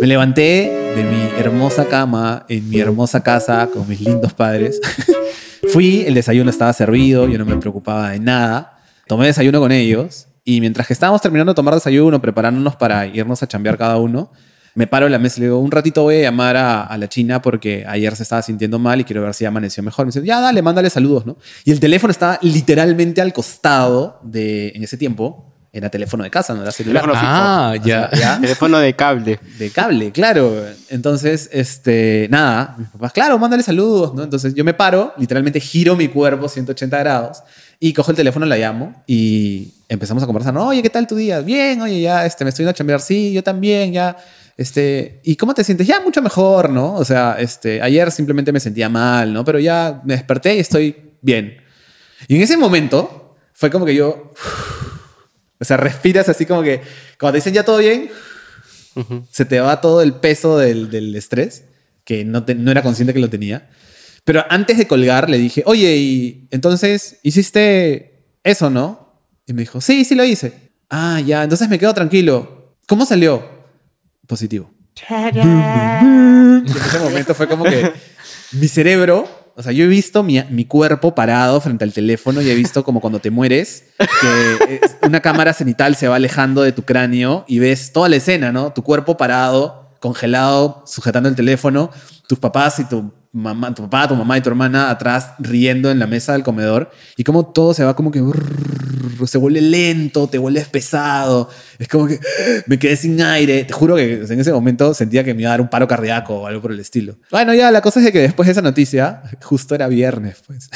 Me 0.00 0.06
levanté 0.06 0.94
de 0.96 1.04
mi 1.04 1.40
hermosa 1.40 1.86
cama 1.86 2.46
en 2.48 2.68
mi 2.68 2.78
hermosa 2.78 3.22
casa 3.22 3.68
con 3.72 3.88
mis 3.88 4.00
lindos 4.00 4.32
padres. 4.32 4.80
Fui, 5.72 6.04
el 6.06 6.14
desayuno 6.14 6.50
estaba 6.50 6.72
servido, 6.72 7.28
yo 7.28 7.38
no 7.38 7.44
me 7.44 7.56
preocupaba 7.56 8.10
de 8.10 8.20
nada. 8.20 8.78
Tomé 9.06 9.26
desayuno 9.26 9.60
con 9.60 9.72
ellos 9.72 10.26
y 10.44 10.60
mientras 10.60 10.86
que 10.86 10.92
estábamos 10.92 11.22
terminando 11.22 11.52
de 11.52 11.56
tomar 11.56 11.74
desayuno, 11.74 12.20
preparándonos 12.20 12.76
para 12.76 13.06
irnos 13.06 13.42
a 13.42 13.46
chambear 13.46 13.78
cada 13.78 13.96
uno, 13.96 14.30
me 14.74 14.86
paro 14.86 15.06
en 15.06 15.12
la 15.12 15.18
mesa 15.18 15.36
y 15.38 15.40
le 15.40 15.46
digo, 15.46 15.58
un 15.58 15.70
ratito 15.70 16.02
voy 16.02 16.16
a 16.16 16.22
llamar 16.22 16.56
a, 16.56 16.82
a 16.82 16.98
la 16.98 17.08
china 17.08 17.40
porque 17.40 17.84
ayer 17.86 18.14
se 18.16 18.24
estaba 18.24 18.42
sintiendo 18.42 18.78
mal 18.78 19.00
y 19.00 19.04
quiero 19.04 19.22
ver 19.22 19.32
si 19.34 19.44
amaneció 19.44 19.82
mejor. 19.82 20.06
Me 20.06 20.10
dice, 20.12 20.24
ya 20.26 20.40
dale, 20.40 20.62
mándale 20.62 20.90
saludos, 20.90 21.26
¿no? 21.26 21.36
Y 21.64 21.70
el 21.70 21.80
teléfono 21.80 22.10
estaba 22.10 22.38
literalmente 22.42 23.20
al 23.20 23.32
costado 23.32 24.18
de, 24.22 24.68
en 24.74 24.82
ese 24.82 24.96
tiempo, 24.96 25.50
era 25.72 25.90
teléfono 25.90 26.22
de 26.22 26.30
casa, 26.30 26.54
no 26.54 26.62
era 26.62 26.70
celular. 26.70 27.02
Teléfono 27.02 27.20
fijo. 27.20 27.32
Ah, 27.34 27.74
O 27.80 27.84
sea, 27.84 28.10
ya. 28.12 28.18
ya. 28.18 28.38
Teléfono 28.40 28.78
de 28.78 28.94
cable. 28.94 29.40
De 29.58 29.70
cable, 29.70 30.12
claro. 30.12 30.64
Entonces, 30.88 31.50
este, 31.52 32.28
nada, 32.30 32.76
mis 32.78 32.88
papás, 32.88 33.12
claro, 33.12 33.38
mándale 33.40 33.62
saludos, 33.64 34.14
¿no? 34.14 34.22
Entonces 34.22 34.54
yo 34.54 34.64
me 34.64 34.72
paro, 34.74 35.12
literalmente 35.18 35.58
giro 35.58 35.96
mi 35.96 36.06
cuerpo 36.08 36.48
180 36.48 36.96
grados 36.98 37.42
y 37.80 37.92
cojo 37.92 38.12
el 38.12 38.16
teléfono, 38.16 38.46
la 38.46 38.56
llamo 38.56 39.02
y 39.06 39.72
empezamos 39.88 40.22
a 40.22 40.26
conversar. 40.26 40.56
Oye, 40.58 40.80
¿qué 40.80 40.90
tal 40.90 41.08
tu 41.08 41.16
día? 41.16 41.40
Bien, 41.40 41.80
oye, 41.82 42.00
ya, 42.00 42.24
este, 42.24 42.44
me 42.44 42.50
estoy 42.50 42.62
yendo 42.62 42.70
a 42.70 42.74
chambear. 42.74 43.00
Sí, 43.00 43.32
yo 43.32 43.42
también, 43.42 43.92
ya. 43.92 44.16
Este, 44.56 45.20
¿y 45.24 45.36
cómo 45.36 45.52
te 45.54 45.64
sientes? 45.64 45.86
Ya 45.86 46.00
mucho 46.00 46.22
mejor, 46.22 46.70
¿no? 46.70 46.94
O 46.94 47.04
sea, 47.04 47.36
este, 47.38 47.82
ayer 47.82 48.10
simplemente 48.12 48.52
me 48.52 48.60
sentía 48.60 48.88
mal, 48.88 49.32
¿no? 49.32 49.44
Pero 49.44 49.58
ya 49.58 50.00
me 50.04 50.14
desperté 50.14 50.54
y 50.56 50.60
estoy 50.60 51.12
bien. 51.22 51.56
Y 52.28 52.36
en 52.36 52.42
ese 52.42 52.56
momento 52.56 53.36
fue 53.52 53.70
como 53.70 53.84
que 53.84 53.94
yo, 53.94 54.32
o 55.60 55.64
sea, 55.64 55.76
respiras 55.76 56.28
así 56.28 56.46
como 56.46 56.62
que, 56.62 56.80
cuando 57.18 57.32
te 57.32 57.38
dicen 57.38 57.54
ya 57.54 57.64
todo 57.64 57.78
bien, 57.78 58.10
se 59.30 59.44
te 59.44 59.58
va 59.58 59.80
todo 59.80 60.02
el 60.02 60.14
peso 60.14 60.56
del, 60.58 60.88
del 60.90 61.14
estrés, 61.16 61.64
que 62.04 62.24
no, 62.24 62.44
te- 62.44 62.54
no 62.54 62.70
era 62.70 62.82
consciente 62.82 63.12
que 63.12 63.18
lo 63.20 63.28
tenía. 63.30 63.68
Pero 64.24 64.44
antes 64.48 64.78
de 64.78 64.86
colgar 64.86 65.28
le 65.28 65.36
dije, 65.36 65.62
oye, 65.66 65.96
y 65.96 66.48
entonces 66.50 67.18
hiciste 67.24 68.24
eso, 68.44 68.70
¿no? 68.70 69.20
Y 69.46 69.52
me 69.52 69.62
dijo, 69.62 69.80
sí, 69.80 70.04
sí 70.04 70.14
lo 70.14 70.24
hice. 70.24 70.70
Ah, 70.90 71.20
ya, 71.20 71.42
entonces 71.42 71.68
me 71.68 71.78
quedo 71.78 71.92
tranquilo. 71.92 72.76
¿Cómo 72.86 73.04
salió? 73.04 73.53
Positivo. 74.26 74.70
En 76.66 76.66
ese 76.66 76.98
momento 76.98 77.34
fue 77.34 77.48
como 77.48 77.64
que 77.64 77.92
mi 78.52 78.68
cerebro, 78.68 79.28
o 79.56 79.62
sea, 79.62 79.72
yo 79.72 79.84
he 79.84 79.88
visto 79.88 80.22
mi, 80.22 80.42
mi 80.50 80.64
cuerpo 80.64 81.14
parado 81.14 81.60
frente 81.60 81.84
al 81.84 81.92
teléfono 81.92 82.40
y 82.40 82.50
he 82.50 82.54
visto 82.54 82.84
como 82.84 83.00
cuando 83.00 83.18
te 83.18 83.30
mueres, 83.30 83.84
que 83.98 84.80
una 85.02 85.20
cámara 85.20 85.52
cenital 85.52 85.96
se 85.96 86.08
va 86.08 86.16
alejando 86.16 86.62
de 86.62 86.72
tu 86.72 86.82
cráneo 86.82 87.44
y 87.48 87.58
ves 87.58 87.92
toda 87.92 88.08
la 88.08 88.16
escena, 88.16 88.52
¿no? 88.52 88.72
Tu 88.72 88.82
cuerpo 88.82 89.16
parado, 89.16 89.90
congelado, 90.00 90.84
sujetando 90.86 91.28
el 91.28 91.34
teléfono, 91.34 91.90
tus 92.28 92.38
papás 92.38 92.78
y 92.78 92.84
tu 92.84 93.12
tu 93.34 93.82
papá, 93.82 94.06
tu 94.06 94.14
mamá 94.14 94.38
y 94.38 94.40
tu 94.40 94.48
hermana 94.48 94.90
atrás 94.90 95.32
riendo 95.40 95.90
en 95.90 95.98
la 95.98 96.06
mesa 96.06 96.34
del 96.34 96.44
comedor 96.44 96.90
y 97.16 97.24
como 97.24 97.46
todo 97.46 97.74
se 97.74 97.82
va 97.82 97.96
como 97.96 98.12
que 98.12 98.22
se 99.26 99.38
vuelve 99.38 99.60
lento, 99.60 100.28
te 100.28 100.38
vuelves 100.38 100.68
pesado, 100.68 101.48
es 101.78 101.88
como 101.88 102.06
que 102.06 102.20
me 102.66 102.78
quedé 102.78 102.96
sin 102.96 103.20
aire, 103.20 103.64
te 103.64 103.72
juro 103.72 103.96
que 103.96 104.22
en 104.22 104.40
ese 104.40 104.52
momento 104.52 104.94
sentía 104.94 105.24
que 105.24 105.34
me 105.34 105.42
iba 105.42 105.50
a 105.50 105.54
dar 105.54 105.60
un 105.60 105.68
paro 105.68 105.88
cardíaco 105.88 106.42
o 106.42 106.46
algo 106.46 106.62
por 106.62 106.70
el 106.70 106.78
estilo. 106.78 107.16
Bueno, 107.30 107.54
ya 107.54 107.72
la 107.72 107.80
cosa 107.80 108.00
es 108.00 108.12
que 108.12 108.20
después 108.20 108.46
de 108.46 108.52
esa 108.52 108.62
noticia, 108.62 109.22
justo 109.42 109.74
era 109.74 109.88
viernes, 109.88 110.42
pues. 110.46 110.70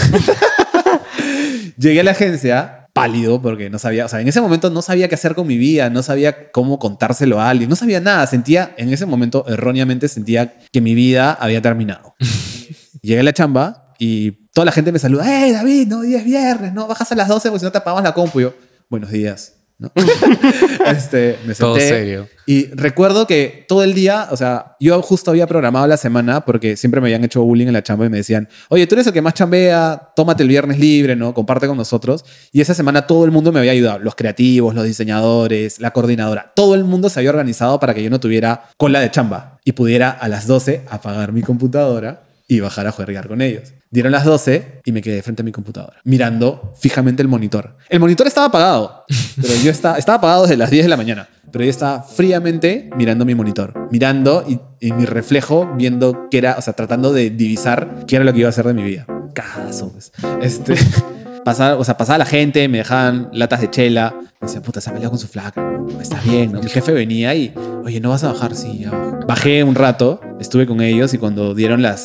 Llegué 1.78 2.00
a 2.00 2.04
la 2.04 2.10
agencia 2.10 2.87
pálido 2.98 3.40
porque 3.40 3.70
no 3.70 3.78
sabía, 3.78 4.06
o 4.06 4.08
sea, 4.08 4.20
en 4.20 4.28
ese 4.28 4.40
momento 4.40 4.70
no 4.70 4.82
sabía 4.82 5.08
qué 5.08 5.14
hacer 5.14 5.34
con 5.34 5.46
mi 5.46 5.56
vida, 5.56 5.88
no 5.90 6.02
sabía 6.02 6.50
cómo 6.50 6.78
contárselo 6.78 7.40
a 7.40 7.48
alguien, 7.48 7.70
no 7.70 7.76
sabía 7.76 8.00
nada, 8.00 8.26
sentía, 8.26 8.74
en 8.76 8.92
ese 8.92 9.06
momento 9.06 9.44
erróneamente 9.46 10.08
sentía 10.08 10.58
que 10.72 10.80
mi 10.80 10.94
vida 10.94 11.32
había 11.32 11.62
terminado. 11.62 12.14
Llegué 13.02 13.20
a 13.20 13.22
la 13.22 13.32
chamba 13.32 13.94
y 13.98 14.32
toda 14.52 14.64
la 14.64 14.72
gente 14.72 14.90
me 14.90 14.98
saluda, 14.98 15.24
¡Hey 15.26 15.52
David, 15.52 15.86
no, 15.86 15.98
hoy 16.00 16.14
es 16.14 16.24
viernes, 16.24 16.72
no, 16.72 16.86
bajas 16.86 17.12
a 17.12 17.14
las 17.14 17.28
12 17.28 17.50
porque 17.50 17.60
si 17.60 17.64
no 17.64 17.72
te 17.72 17.78
apagamos 17.78 18.02
la 18.02 18.14
compu. 18.14 18.40
Y 18.40 18.42
yo, 18.42 18.54
buenos 18.88 19.10
días. 19.10 19.57
¿No? 19.78 19.92
este, 20.86 21.38
me 21.46 21.54
senté 21.54 21.60
Todo 21.60 21.76
serio. 21.76 22.28
y 22.46 22.66
recuerdo 22.66 23.26
que 23.26 23.64
todo 23.68 23.84
el 23.84 23.94
día, 23.94 24.28
o 24.30 24.36
sea, 24.36 24.76
yo 24.80 25.00
justo 25.02 25.30
había 25.30 25.46
programado 25.46 25.86
la 25.86 25.96
semana 25.96 26.44
porque 26.44 26.76
siempre 26.76 27.00
me 27.00 27.06
habían 27.06 27.24
hecho 27.24 27.42
bullying 27.42 27.68
en 27.68 27.72
la 27.72 27.82
chamba 27.82 28.06
y 28.06 28.10
me 28.10 28.16
decían, 28.16 28.48
oye, 28.68 28.86
tú 28.86 28.96
eres 28.96 29.06
el 29.06 29.12
que 29.12 29.22
más 29.22 29.34
chambea, 29.34 30.10
tómate 30.16 30.42
el 30.42 30.48
viernes 30.48 30.78
libre, 30.78 31.14
¿no? 31.14 31.32
Comparte 31.32 31.66
con 31.68 31.76
nosotros. 31.76 32.24
Y 32.52 32.60
esa 32.60 32.74
semana 32.74 33.06
todo 33.06 33.24
el 33.24 33.30
mundo 33.30 33.52
me 33.52 33.60
había 33.60 33.72
ayudado, 33.72 34.00
los 34.00 34.14
creativos, 34.14 34.74
los 34.74 34.84
diseñadores, 34.84 35.80
la 35.80 35.92
coordinadora, 35.92 36.52
todo 36.54 36.74
el 36.74 36.84
mundo 36.84 37.08
se 37.08 37.20
había 37.20 37.30
organizado 37.30 37.78
para 37.78 37.94
que 37.94 38.02
yo 38.02 38.10
no 38.10 38.18
tuviera 38.20 38.64
cola 38.76 39.00
de 39.00 39.10
chamba 39.10 39.58
y 39.64 39.72
pudiera 39.72 40.10
a 40.10 40.28
las 40.28 40.46
12 40.46 40.82
apagar 40.90 41.32
mi 41.32 41.42
computadora 41.42 42.27
y 42.48 42.60
bajar 42.60 42.86
a 42.86 42.92
jugar 42.92 43.28
con 43.28 43.42
ellos. 43.42 43.74
Dieron 43.90 44.10
las 44.10 44.24
12 44.24 44.80
y 44.84 44.92
me 44.92 45.02
quedé 45.02 45.22
frente 45.22 45.42
a 45.42 45.44
mi 45.44 45.52
computadora, 45.52 45.98
mirando 46.04 46.72
fijamente 46.78 47.22
el 47.22 47.28
monitor. 47.28 47.76
El 47.88 48.00
monitor 48.00 48.26
estaba 48.26 48.46
apagado, 48.46 49.04
pero 49.40 49.54
yo 49.62 49.70
estaba, 49.70 49.98
estaba 49.98 50.18
apagado 50.18 50.42
desde 50.42 50.56
las 50.56 50.70
10 50.70 50.86
de 50.86 50.88
la 50.88 50.96
mañana, 50.96 51.28
pero 51.52 51.64
yo 51.64 51.70
estaba 51.70 52.02
fríamente 52.02 52.90
mirando 52.96 53.24
mi 53.24 53.34
monitor, 53.34 53.88
mirando 53.92 54.44
y, 54.48 54.58
y 54.80 54.92
mi 54.92 55.04
reflejo 55.04 55.74
viendo 55.76 56.28
qué 56.30 56.38
era, 56.38 56.56
o 56.58 56.62
sea, 56.62 56.72
tratando 56.72 57.12
de 57.12 57.30
divisar 57.30 58.04
qué 58.06 58.16
era 58.16 58.24
lo 58.24 58.32
que 58.32 58.40
iba 58.40 58.48
a 58.48 58.50
hacer 58.50 58.66
de 58.66 58.74
mi 58.74 58.82
vida. 58.82 59.06
Cagazo, 59.34 59.92
pues. 59.92 60.12
Este, 60.40 60.74
pasaba, 61.48 61.76
o 61.76 61.84
sea, 61.84 61.96
pasaba 61.96 62.18
la 62.18 62.26
gente, 62.26 62.68
me 62.68 62.78
dejaban 62.78 63.30
latas 63.32 63.62
de 63.62 63.70
chela, 63.70 64.14
me 64.20 64.46
decían, 64.46 64.62
puta, 64.62 64.82
se 64.82 64.90
ha 64.90 64.92
peleado 64.92 65.12
con 65.12 65.18
su 65.18 65.28
flaca, 65.28 65.66
está 65.98 66.20
bien, 66.20 66.52
¿no? 66.52 66.60
Mi 66.60 66.68
jefe 66.68 66.92
venía 66.92 67.34
y, 67.34 67.54
oye, 67.84 68.00
¿no 68.00 68.10
vas 68.10 68.22
a 68.24 68.32
bajar? 68.32 68.54
Sí, 68.54 68.80
ya. 68.80 68.90
Bajé 69.26 69.64
un 69.64 69.74
rato, 69.74 70.20
estuve 70.38 70.66
con 70.66 70.82
ellos 70.82 71.14
y 71.14 71.18
cuando 71.18 71.54
dieron 71.54 71.80
las 71.80 72.00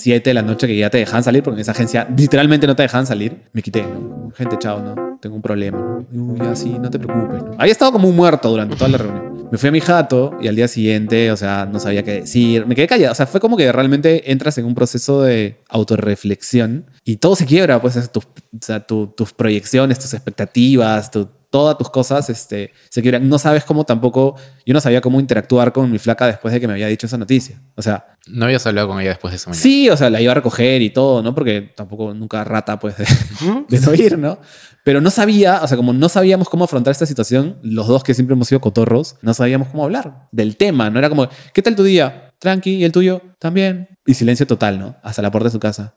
7 0.00 0.30
de 0.30 0.34
la 0.34 0.40
noche 0.40 0.66
que 0.66 0.76
ya 0.78 0.88
te 0.88 0.96
dejaban 0.96 1.24
salir, 1.24 1.42
porque 1.42 1.58
en 1.58 1.62
esa 1.62 1.72
agencia 1.72 2.08
literalmente 2.16 2.66
no 2.66 2.74
te 2.74 2.84
dejaban 2.84 3.06
salir, 3.06 3.42
me 3.52 3.60
quité, 3.60 3.82
¿no? 3.82 4.32
Gente, 4.34 4.56
chao, 4.58 4.80
¿no? 4.80 5.05
Tengo 5.20 5.36
un 5.36 5.42
problema, 5.42 5.78
¿no? 6.10 6.32
"Uy, 6.32 6.38
ya 6.38 6.78
no 6.78 6.90
te 6.90 6.98
preocupes, 6.98 7.42
¿no? 7.42 7.54
Había 7.58 7.72
estado 7.72 7.92
como 7.92 8.08
un 8.08 8.16
muerto 8.16 8.48
durante 8.50 8.76
toda 8.76 8.88
la 8.90 8.98
reunión. 8.98 9.36
Me 9.50 9.58
fui 9.58 9.68
a 9.68 9.72
mi 9.72 9.80
jato 9.80 10.36
y 10.40 10.48
al 10.48 10.56
día 10.56 10.66
siguiente, 10.68 11.30
o 11.30 11.36
sea, 11.36 11.68
no 11.70 11.78
sabía 11.78 12.02
qué 12.02 12.12
decir. 12.22 12.66
Me 12.66 12.74
quedé 12.74 12.86
callado. 12.88 13.12
O 13.12 13.14
sea, 13.14 13.26
fue 13.26 13.40
como 13.40 13.56
que 13.56 13.70
realmente 13.70 14.30
entras 14.32 14.58
en 14.58 14.64
un 14.64 14.74
proceso 14.74 15.22
de 15.22 15.56
autorreflexión 15.68 16.86
y 17.04 17.16
todo 17.16 17.36
se 17.36 17.46
quiebra, 17.46 17.80
pues, 17.80 17.96
es 17.96 18.10
tus, 18.10 18.26
o 18.90 19.08
tus 19.08 19.32
proyecciones, 19.32 19.98
tus 19.98 20.14
expectativas, 20.14 21.10
tu- 21.10 21.28
todas 21.56 21.78
tus 21.78 21.88
cosas 21.88 22.28
este, 22.28 22.74
se 22.90 23.00
quiebran. 23.00 23.26
No 23.30 23.38
sabes 23.38 23.64
cómo 23.64 23.84
tampoco, 23.84 24.36
yo 24.66 24.74
no 24.74 24.80
sabía 24.82 25.00
cómo 25.00 25.20
interactuar 25.20 25.72
con 25.72 25.90
mi 25.90 25.98
flaca 25.98 26.26
después 26.26 26.52
de 26.52 26.60
que 26.60 26.66
me 26.66 26.74
había 26.74 26.86
dicho 26.86 27.06
esa 27.06 27.16
noticia. 27.16 27.62
O 27.76 27.80
sea, 27.80 28.08
No 28.26 28.44
habías 28.44 28.66
hablado 28.66 28.88
con 28.88 29.00
ella 29.00 29.08
después 29.08 29.32
de 29.32 29.36
esa 29.36 29.48
mañana. 29.48 29.62
Sí, 29.62 29.88
o 29.88 29.96
sea, 29.96 30.10
la 30.10 30.20
iba 30.20 30.32
a 30.32 30.34
recoger 30.34 30.82
y 30.82 30.90
todo, 30.90 31.22
¿no? 31.22 31.34
Porque 31.34 31.72
tampoco 31.74 32.12
nunca 32.12 32.44
rata, 32.44 32.78
pues, 32.78 32.98
de, 32.98 33.06
de 33.70 33.80
no 33.80 33.94
ir, 33.94 34.18
¿no? 34.18 34.38
Pero 34.84 35.00
no 35.00 35.10
sabía, 35.10 35.62
o 35.62 35.66
sea, 35.66 35.78
como 35.78 35.94
no 35.94 36.10
sabíamos 36.10 36.50
cómo 36.50 36.66
afrontar 36.66 36.92
esta 36.92 37.06
situación, 37.06 37.56
los 37.62 37.88
dos 37.88 38.04
que 38.04 38.12
siempre 38.12 38.34
hemos 38.34 38.48
sido 38.48 38.60
cotorros, 38.60 39.16
no 39.22 39.32
sabíamos 39.32 39.68
cómo 39.68 39.84
hablar 39.84 40.28
del 40.32 40.58
tema, 40.58 40.90
¿no? 40.90 40.98
Era 40.98 41.08
como, 41.08 41.26
¿qué 41.54 41.62
tal 41.62 41.74
tu 41.74 41.84
día? 41.84 42.34
Tranqui, 42.38 42.74
¿y 42.74 42.84
el 42.84 42.92
tuyo? 42.92 43.22
También. 43.38 43.88
Y 44.04 44.12
silencio 44.12 44.46
total, 44.46 44.78
¿no? 44.78 44.96
Hasta 45.02 45.22
la 45.22 45.30
puerta 45.30 45.48
de 45.48 45.52
su 45.52 45.58
casa. 45.58 45.94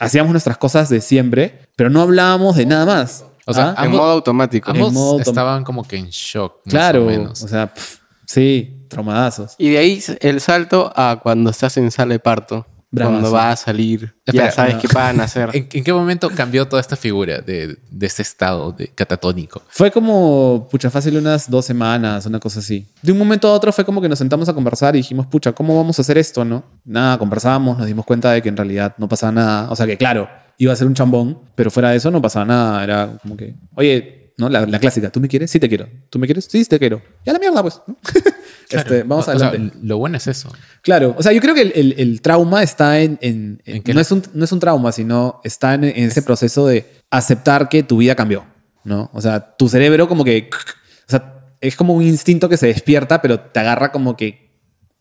Hacíamos 0.00 0.32
nuestras 0.32 0.56
cosas 0.56 0.88
de 0.88 1.02
siempre, 1.02 1.68
pero 1.76 1.90
no 1.90 2.00
hablábamos 2.00 2.56
de 2.56 2.64
nada 2.64 2.86
más. 2.86 3.26
O 3.46 3.54
sea, 3.54 3.70
¿Ah? 3.70 3.74
En 3.78 3.84
Ambos- 3.86 4.00
modo 4.00 4.10
automático. 4.12 4.70
Ambos 4.70 4.92
modo 4.92 5.12
tom- 5.18 5.20
estaban 5.28 5.64
como 5.64 5.82
que 5.86 5.96
en 5.96 6.08
shock. 6.10 6.60
más 6.66 6.72
claro, 6.72 7.02
o 7.02 7.04
o, 7.04 7.06
menos. 7.10 7.38
sea, 7.38 7.72
pf, 7.72 7.98
sí, 8.26 8.86
traumadazos. 8.88 9.54
Y 9.58 9.70
de 9.70 9.78
ahí 9.78 10.02
el 10.20 10.40
salto 10.40 10.92
a 10.96 11.20
cuando 11.22 11.50
estás 11.50 11.76
en 11.76 11.90
sala 11.90 12.12
de 12.14 12.18
parto. 12.18 12.66
Bravazo. 12.88 13.18
Cuando 13.20 13.32
va 13.32 13.50
a 13.50 13.56
salir. 13.56 14.14
Espera, 14.24 14.46
ya 14.46 14.52
sabes 14.52 14.74
no. 14.76 14.80
qué 14.80 14.88
van 14.94 15.20
a 15.20 15.24
hacer. 15.24 15.50
¿En, 15.54 15.68
en 15.70 15.84
qué 15.84 15.92
momento 15.92 16.30
cambió 16.30 16.66
toda 16.68 16.80
esta 16.80 16.94
figura 16.96 17.40
de, 17.40 17.76
de 17.90 18.06
ese 18.06 18.22
estado 18.22 18.70
de 18.72 18.86
catatónico? 18.88 19.60
Fue 19.68 19.90
como, 19.90 20.68
pucha, 20.70 20.88
fácil 20.88 21.16
unas 21.18 21.50
dos 21.50 21.64
semanas, 21.66 22.24
una 22.26 22.38
cosa 22.38 22.60
así. 22.60 22.86
De 23.02 23.10
un 23.12 23.18
momento 23.18 23.48
a 23.48 23.52
otro 23.52 23.72
fue 23.72 23.84
como 23.84 24.00
que 24.00 24.08
nos 24.08 24.18
sentamos 24.18 24.48
a 24.48 24.54
conversar 24.54 24.94
y 24.94 24.98
dijimos, 25.00 25.26
pucha, 25.26 25.52
¿cómo 25.52 25.76
vamos 25.76 25.98
a 25.98 26.02
hacer 26.02 26.16
esto, 26.16 26.44
no? 26.44 26.62
Nada, 26.84 27.18
conversamos, 27.18 27.76
nos 27.76 27.86
dimos 27.88 28.06
cuenta 28.06 28.30
de 28.30 28.40
que 28.40 28.48
en 28.48 28.56
realidad 28.56 28.94
no 28.98 29.08
pasaba 29.08 29.32
nada. 29.32 29.68
O 29.70 29.76
sea 29.76 29.84
que, 29.84 29.96
claro, 29.98 30.28
iba 30.58 30.72
a 30.72 30.76
ser 30.76 30.86
un 30.86 30.94
chambón, 30.94 31.38
pero 31.54 31.70
fuera 31.70 31.90
de 31.90 31.96
eso 31.96 32.10
no 32.10 32.20
pasaba 32.22 32.44
nada. 32.44 32.84
Era 32.84 33.18
como 33.22 33.36
que, 33.36 33.54
oye, 33.74 34.32
¿no? 34.38 34.48
La, 34.48 34.66
la 34.66 34.78
clásica, 34.78 35.10
¿tú 35.10 35.20
me 35.20 35.28
quieres? 35.28 35.50
Sí 35.50 35.58
te 35.60 35.68
quiero. 35.68 35.88
¿Tú 36.10 36.18
me 36.18 36.26
quieres? 36.26 36.46
Sí, 36.50 36.64
te 36.64 36.78
quiero. 36.78 37.00
Ya 37.24 37.32
la 37.32 37.38
mierda, 37.38 37.62
pues. 37.62 37.80
¿no? 37.86 37.96
Este, 38.68 39.04
vamos 39.04 39.28
O- 39.28 39.32
o 39.32 39.38
sea, 39.38 39.48
adelante. 39.50 39.76
lo 39.80 39.98
bueno 39.98 40.16
es 40.16 40.26
eso. 40.26 40.52
Claro, 40.82 41.14
o 41.16 41.22
sea, 41.22 41.30
yo 41.32 41.40
creo 41.40 41.54
que 41.54 41.62
el, 41.62 41.72
el- 41.76 41.94
el 41.98 42.20
trauma 42.20 42.64
está 42.64 42.98
en... 43.00 43.16
en- 43.22 43.62
en- 43.64 43.76
¿En 43.76 43.82
qué 43.84 43.94
no, 43.94 44.00
es 44.00 44.10
un, 44.10 44.24
no 44.34 44.44
es 44.44 44.50
un 44.50 44.58
trauma, 44.58 44.90
sino 44.90 45.40
está 45.44 45.74
en, 45.74 45.84
en 45.84 45.94
ese 46.04 46.20
proceso 46.20 46.66
de 46.66 46.84
aceptar 47.08 47.68
que 47.68 47.84
tu 47.84 47.98
vida 47.98 48.16
cambió, 48.16 48.44
¿no? 48.82 49.08
O 49.12 49.20
sea, 49.20 49.54
tu 49.56 49.68
cerebro 49.68 50.08
como 50.08 50.24
que... 50.24 50.50
O 51.06 51.10
sea, 51.10 51.44
es 51.60 51.76
como 51.76 51.94
un 51.94 52.02
instinto 52.02 52.48
que 52.48 52.56
se 52.56 52.66
despierta, 52.66 53.22
pero 53.22 53.38
te 53.38 53.60
agarra 53.60 53.92
como 53.92 54.16
que... 54.16 54.45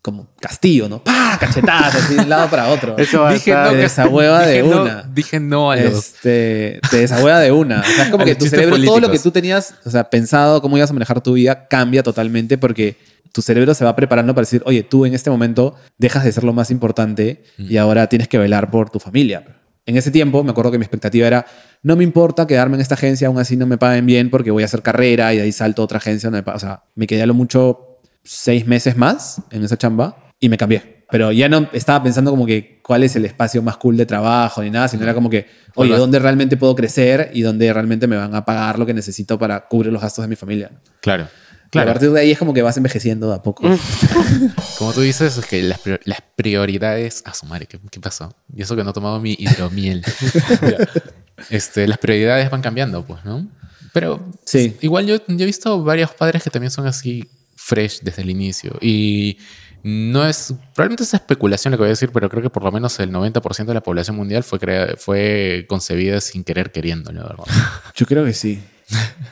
Como 0.05 0.27
castillo, 0.39 0.87
¿no? 0.87 1.03
¡Pah! 1.03 1.35
Cachetadas, 1.39 1.95
así 1.95 2.13
de 2.13 2.21
un 2.21 2.29
lado 2.29 2.47
para 2.47 2.67
otro. 2.69 2.95
Eso 2.99 3.21
va 3.21 3.29
a 3.29 3.33
Dije 3.33 3.49
estar- 3.51 3.65
no, 3.65 3.71
Te 3.71 3.77
desahueva 3.77 4.45
de 4.45 4.61
dije 4.61 4.69
no- 4.75 4.81
una. 4.83 5.03
dije 5.11 5.39
no 5.39 5.71
a 5.71 5.75
los... 5.77 5.93
Este, 5.97 6.79
te 6.91 6.97
desahueva 6.97 7.39
de 7.39 7.51
una. 7.51 7.79
O 7.81 7.83
sea, 7.83 8.03
es 8.05 8.09
como 8.11 8.23
que 8.23 8.35
tu 8.35 8.45
cerebro, 8.45 8.77
todo 8.83 8.99
lo 8.99 9.09
que 9.09 9.17
tú 9.17 9.31
tenías, 9.31 9.73
o 9.83 9.89
sea, 9.89 10.11
pensado 10.11 10.61
cómo 10.61 10.77
ibas 10.77 10.91
a 10.91 10.93
manejar 10.93 11.21
tu 11.21 11.33
vida, 11.33 11.67
cambia 11.67 12.03
totalmente 12.03 12.59
porque 12.59 12.97
tu 13.31 13.41
cerebro 13.41 13.73
se 13.73 13.83
va 13.83 13.95
preparando 13.95 14.35
para 14.35 14.43
decir, 14.43 14.61
oye, 14.67 14.83
tú 14.83 15.07
en 15.07 15.15
este 15.15 15.31
momento 15.31 15.73
dejas 15.97 16.23
de 16.23 16.31
ser 16.31 16.43
lo 16.43 16.53
más 16.53 16.69
importante 16.69 17.43
y 17.57 17.77
ahora 17.77 18.05
tienes 18.07 18.27
que 18.27 18.37
velar 18.37 18.69
por 18.69 18.91
tu 18.91 18.99
familia. 18.99 19.43
En 19.87 19.97
ese 19.97 20.11
tiempo, 20.11 20.43
me 20.43 20.51
acuerdo 20.51 20.71
que 20.71 20.77
mi 20.77 20.83
expectativa 20.83 21.25
era, 21.27 21.45
no 21.83 21.95
me 21.95 22.03
importa 22.03 22.45
quedarme 22.45 22.75
en 22.75 22.81
esta 22.81 22.93
agencia, 22.93 23.27
aún 23.27 23.39
así 23.39 23.57
no 23.57 23.65
me 23.65 23.77
paguen 23.79 24.05
bien 24.05 24.29
porque 24.29 24.51
voy 24.51 24.61
a 24.61 24.67
hacer 24.67 24.83
carrera 24.83 25.33
y 25.33 25.37
de 25.37 25.43
ahí 25.43 25.51
salto 25.51 25.81
a 25.81 25.85
otra 25.85 25.97
agencia. 25.97 26.29
donde 26.29 26.49
O 26.51 26.59
sea, 26.59 26.83
me 26.95 27.07
quedé 27.07 27.23
a 27.23 27.25
lo 27.25 27.33
mucho 27.33 27.94
seis 28.25 28.67
meses 28.67 28.97
más 28.97 29.41
en 29.51 29.63
esa 29.63 29.77
chamba 29.77 30.33
y 30.39 30.49
me 30.49 30.57
cambié. 30.57 31.05
Pero 31.11 31.31
ya 31.31 31.47
no 31.47 31.69
estaba 31.71 32.01
pensando 32.03 32.31
como 32.31 32.45
que 32.47 32.81
cuál 32.83 33.03
es 33.03 33.15
el 33.15 33.25
espacio 33.25 33.61
más 33.61 33.77
cool 33.77 33.95
de 33.95 34.05
trabajo 34.07 34.63
ni 34.63 34.71
nada, 34.71 34.87
sino 34.87 35.03
era 35.03 35.13
como 35.13 35.29
que, 35.29 35.45
oye. 35.75 35.95
¿dónde 35.95 36.17
realmente 36.19 36.57
puedo 36.57 36.75
crecer 36.75 37.29
y 37.33 37.41
dónde 37.43 37.71
realmente 37.71 38.07
me 38.07 38.17
van 38.17 38.33
a 38.33 38.43
pagar 38.43 38.79
lo 38.79 38.85
que 38.87 38.93
necesito 38.95 39.37
para 39.37 39.67
cubrir 39.67 39.93
los 39.93 40.01
gastos 40.01 40.23
de 40.23 40.29
mi 40.29 40.35
familia? 40.35 40.71
Claro. 41.01 41.27
Y 41.65 41.67
a 41.67 41.69
Claro. 41.81 41.91
partir 41.91 42.11
de 42.11 42.19
ahí 42.21 42.31
es 42.31 42.39
como 42.39 42.53
que 42.53 42.61
vas 42.61 42.77
envejeciendo 42.77 43.27
de 43.29 43.35
a 43.35 43.41
poco. 43.43 43.63
Como 44.79 44.93
tú 44.93 45.01
dices, 45.01 45.37
es 45.37 45.45
que 45.45 45.61
las, 45.63 45.79
prior- 45.83 45.99
las 46.05 46.19
prioridades. 46.35 47.21
Ah, 47.25 47.33
su 47.33 47.45
madre, 47.47 47.65
¿qué, 47.65 47.79
qué 47.91 47.99
pasó? 47.99 48.33
Y 48.55 48.61
eso 48.61 48.75
que 48.75 48.83
no 48.83 48.91
he 48.91 48.93
tomado 48.93 49.19
mi 49.19 49.35
hidromiel. 49.37 50.03
Este, 51.49 51.87
las 51.87 51.97
prioridades 51.97 52.49
van 52.49 52.61
cambiando, 52.61 53.05
pues, 53.05 53.23
¿no? 53.25 53.45
Pero 53.93 54.31
Sí. 54.45 54.77
igual 54.81 55.05
yo, 55.05 55.17
yo 55.27 55.43
he 55.43 55.45
visto 55.45 55.83
varios 55.83 56.11
padres 56.11 56.43
que 56.43 56.49
también 56.49 56.71
son 56.71 56.87
así 56.87 57.29
fresh 57.65 58.01
desde 58.01 58.21
el 58.21 58.29
inicio. 58.29 58.77
Y 58.81 59.37
no 59.83 60.25
es. 60.27 60.53
Probablemente 60.73 61.03
es 61.03 61.13
especulación 61.13 61.71
lo 61.71 61.77
que 61.77 61.81
voy 61.81 61.87
a 61.87 61.97
decir, 61.97 62.09
pero 62.13 62.29
creo 62.29 62.43
que 62.43 62.49
por 62.49 62.63
lo 62.63 62.71
menos 62.71 62.99
el 62.99 63.11
90% 63.11 63.65
de 63.65 63.73
la 63.73 63.81
población 63.83 64.15
mundial 64.15 64.43
fue, 64.43 64.59
crea- 64.59 64.95
fue 64.97 65.65
concebida 65.67 66.21
sin 66.21 66.43
querer 66.43 66.71
queriendo, 66.71 67.11
la 67.11 67.23
verdad. 67.23 67.43
Yo 67.95 68.05
creo 68.05 68.23
que 68.25 68.33
sí. 68.33 68.61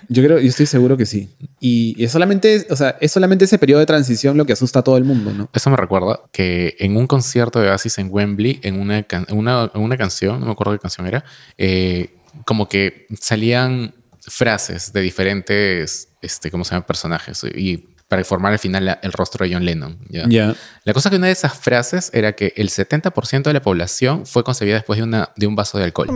Yo 0.09 0.23
creo, 0.23 0.39
yo 0.39 0.47
estoy 0.49 0.65
seguro 0.65 0.97
que 0.97 1.05
sí. 1.05 1.29
Y 1.59 2.03
es 2.03 2.11
solamente, 2.11 2.65
o 2.71 2.75
sea, 2.75 2.97
es 2.99 3.11
solamente 3.11 3.45
ese 3.45 3.59
periodo 3.59 3.79
de 3.81 3.85
transición 3.85 4.35
lo 4.35 4.45
que 4.47 4.53
asusta 4.53 4.79
a 4.79 4.83
todo 4.83 4.97
el 4.97 5.03
mundo, 5.03 5.31
¿no? 5.31 5.47
Eso 5.53 5.69
me 5.69 5.77
recuerda 5.77 6.21
que 6.31 6.75
en 6.79 6.97
un 6.97 7.05
concierto 7.05 7.59
de 7.59 7.69
Oasis 7.69 7.99
en 7.99 8.07
Wembley, 8.11 8.59
en 8.63 8.79
una, 8.79 9.03
can- 9.03 9.27
una, 9.29 9.69
una 9.75 9.95
canción, 9.97 10.39
no 10.39 10.47
me 10.47 10.51
acuerdo 10.53 10.73
qué 10.73 10.79
canción 10.79 11.05
era, 11.05 11.23
eh, 11.59 12.15
como 12.45 12.67
que 12.67 13.05
salían 13.19 13.93
frases 14.21 14.91
de 14.93 15.01
diferentes, 15.01 16.09
este, 16.21 16.49
¿cómo 16.49 16.63
se 16.63 16.71
llaman? 16.71 16.87
Personajes. 16.87 17.43
Y 17.55 17.89
para 18.07 18.23
formar 18.23 18.53
al 18.53 18.59
final 18.59 18.85
la- 18.85 18.99
el 19.01 19.11
rostro 19.11 19.45
de 19.45 19.53
John 19.53 19.65
Lennon. 19.65 19.97
¿ya? 20.09 20.53
La 20.83 20.93
cosa 20.93 21.09
que 21.09 21.15
una 21.15 21.27
de 21.27 21.33
esas 21.33 21.53
frases 21.57 22.09
era 22.13 22.33
que 22.33 22.53
el 22.57 22.69
70% 22.69 23.43
de 23.43 23.53
la 23.53 23.61
población 23.61 24.25
fue 24.25 24.43
concebida 24.43 24.75
después 24.75 24.97
de, 24.97 25.03
una, 25.03 25.29
de 25.35 25.47
un 25.47 25.55
vaso 25.55 25.77
de 25.77 25.85
alcohol. 25.85 26.07